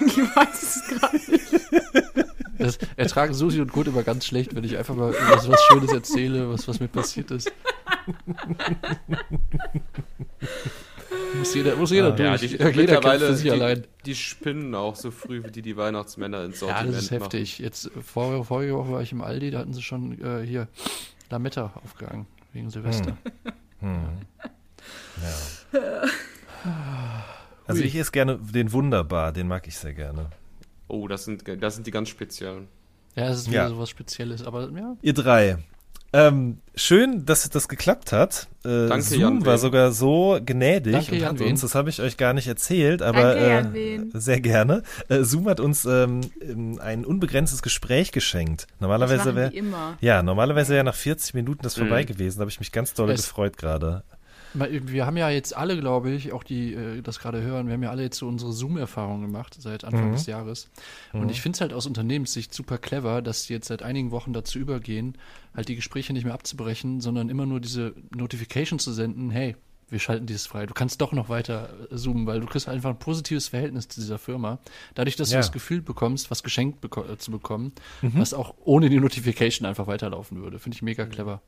[0.00, 2.28] Ich weiß es gerade nicht.
[2.58, 5.92] Das ertragen Susi und Kurt immer ganz schlecht, wenn ich einfach mal irgendwas was Schönes
[5.92, 7.50] erzähle, was, was mir passiert ist.
[11.38, 12.20] muss jeder, muss jeder Ah, durch.
[12.20, 13.84] Ja, Ja, die, jeder kämpft mittlerweile, für sich die, allein.
[14.06, 17.20] die spinnen auch so früh wie die, die Weihnachtsmänner ins Ja, Sortiment das ist machen.
[17.22, 17.58] heftig.
[17.58, 20.68] Jetzt, äh, vor, vorige Woche war ich im Aldi, da hatten sie schon äh, hier
[21.30, 23.16] Lametta aufgegangen, wegen Silvester.
[23.80, 23.98] Hm.
[25.72, 25.80] ja.
[27.66, 30.30] Also ich esse gerne den Wunderbar, den mag ich sehr gerne.
[30.88, 32.68] Oh, das sind, das sind die ganz speziellen.
[33.14, 33.68] Ja, es ist wieder Ja.
[33.68, 34.96] so was Spezielles, aber ja.
[35.02, 35.58] Ihr drei.
[36.10, 38.48] Ähm, schön, dass das geklappt hat.
[38.64, 42.00] Äh, Danke, Zoom Jan war sogar so gnädig Danke, und hat uns, das habe ich
[42.00, 44.82] euch gar nicht erzählt, aber Danke, äh, sehr gerne.
[45.10, 48.66] Äh, Zoom hat uns ähm, ähm, ein unbegrenztes Gespräch geschenkt.
[48.80, 49.52] Normalerweise wäre
[50.00, 51.80] ja normalerweise wäre nach 40 Minuten das Mhm.
[51.82, 52.38] vorbei gewesen.
[52.38, 54.02] Da habe ich mich ganz doll Es- gefreut gerade.
[54.54, 57.82] Wir haben ja jetzt alle, glaube ich, auch die äh, das gerade hören, wir haben
[57.82, 60.12] ja alle jetzt so unsere Zoom-Erfahrungen gemacht seit Anfang Mhm.
[60.12, 60.68] des Jahres.
[61.12, 64.32] Und ich finde es halt aus Unternehmenssicht super clever, dass die jetzt seit einigen Wochen
[64.32, 65.16] dazu übergehen,
[65.54, 69.56] halt die Gespräche nicht mehr abzubrechen, sondern immer nur diese Notification zu senden, hey,
[69.90, 70.66] wir schalten dieses frei.
[70.66, 74.00] Du kannst doch noch weiter äh, zoomen, weil du kriegst einfach ein positives Verhältnis zu
[74.00, 74.58] dieser Firma.
[74.94, 75.36] Dadurch, dass Ja.
[75.38, 77.72] du das Gefühl bekommst, was geschenkt beko äh, zu bekommen,
[78.02, 78.12] Mhm.
[78.18, 80.58] was auch ohne die Notification einfach weiterlaufen würde.
[80.58, 81.40] Finde ich mega clever.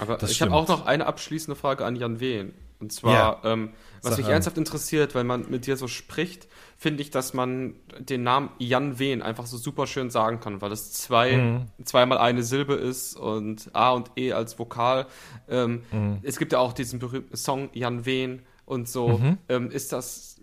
[0.00, 2.54] Aber Das ich habe auch noch eine abschließende Frage an Jan Wehn.
[2.80, 3.70] Und zwar, ähm,
[4.02, 4.32] was Sag mich an.
[4.32, 8.98] ernsthaft interessiert, wenn man mit dir so spricht, finde ich, dass man den Namen Jan
[8.98, 11.84] Wehn einfach so super schön sagen kann, weil es zwei, Mhm.
[11.84, 15.06] zweimal eine Silbe ist und A und E als Vokal.
[15.48, 16.18] Ähm, Mhm.
[16.24, 19.18] Es gibt ja auch diesen berühmten Song Jan Wehn und so.
[19.18, 19.38] Mhm.
[19.48, 20.40] Ähm, ist das,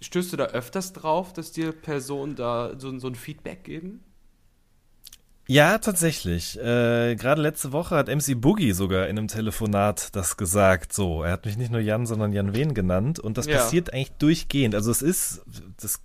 [0.00, 4.02] stößt du da öfters drauf, dass dir Personen da so, so ein Feedback geben?
[5.48, 6.58] Ja, tatsächlich.
[6.58, 10.92] Äh, Gerade letzte Woche hat MC Boogie sogar in einem Telefonat das gesagt.
[10.92, 13.20] So, er hat mich nicht nur Jan, sondern Jan Wen genannt.
[13.20, 13.58] Und das Ja.
[13.58, 14.74] passiert eigentlich durchgehend.
[14.74, 15.42] Also es ist,
[15.80, 16.00] das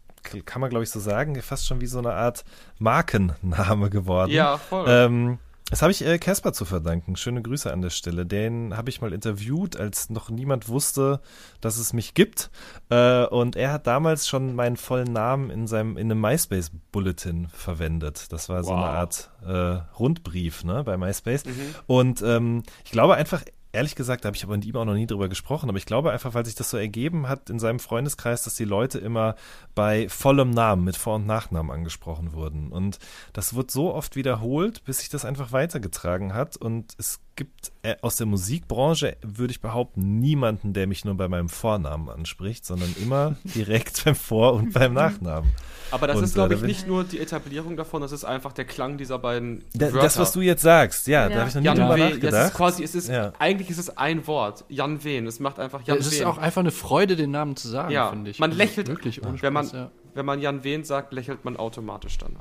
[0.45, 2.43] kann man glaube ich so sagen, fast schon wie so eine Art
[2.77, 4.31] Markenname geworden.
[4.31, 4.85] Ja, voll.
[4.87, 5.39] Ähm,
[5.71, 7.15] das habe ich äh, Casper zu verdanken.
[7.15, 8.25] Schöne Grüße an der Stelle.
[8.25, 11.21] Den habe ich mal interviewt, als noch niemand wusste,
[11.61, 12.51] dass es mich gibt.
[12.89, 17.47] Äh, und er hat damals schon meinen vollen Namen in seinem in einem MySpace Bulletin
[17.53, 18.33] verwendet.
[18.33, 18.77] Das war so Wow.
[18.77, 21.45] eine Art äh, Rundbrief ne, bei MySpace.
[21.45, 21.75] Mhm.
[21.87, 23.41] Und ähm, ich glaube einfach,
[23.73, 25.85] ehrlich gesagt, da habe ich aber mit ihm auch noch nie drüber gesprochen, aber ich
[25.85, 29.35] glaube einfach, weil sich das so ergeben hat in seinem Freundeskreis, dass die Leute immer
[29.75, 32.71] bei vollem Namen mit Vor- und Nachnamen angesprochen wurden.
[32.71, 32.99] Und
[33.33, 36.57] das wird so oft wiederholt, bis sich das einfach weitergetragen hat.
[36.57, 41.27] Und es gibt äh, aus der Musikbranche, würde ich behaupten, niemanden, der mich nur bei
[41.27, 45.51] meinem Vornamen anspricht, sondern immer direkt beim Vor- und beim Nachnamen.
[45.91, 48.23] Aber das Und, ist, äh, glaube da ich, nicht nur die Etablierung davon, das ist
[48.25, 49.99] einfach der Klang dieser beiden Da, Wörter.
[50.01, 51.39] das, was du jetzt sagst, ja, da Ja.
[51.41, 52.47] habe ich noch nie Jan drüber das nachgedacht.
[52.51, 53.33] ist quasi, es ist, Ja.
[53.39, 54.65] eigentlich ist es ein Wort.
[54.69, 57.67] Jan Wen, es macht einfach Jan es ist auch einfach eine Freude, den Namen zu
[57.67, 58.39] sagen, ja, finde ich.
[58.39, 59.91] man Also lächelt, wirklich wenn man, ja.
[60.13, 62.39] wenn man Jan Wen sagt, lächelt man automatisch danach.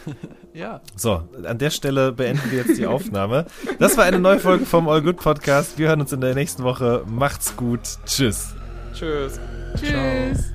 [0.54, 0.80] ja.
[0.96, 3.46] So, an der Stelle beenden wir jetzt die Aufnahme.
[3.78, 5.78] Das war eine neue Folge vom All Good Podcast.
[5.78, 7.04] Wir hören uns in der nächsten Woche.
[7.06, 7.80] Macht's gut.
[8.06, 8.54] Tschüss.
[8.94, 9.38] Tschüss.
[9.76, 10.52] Tschüss.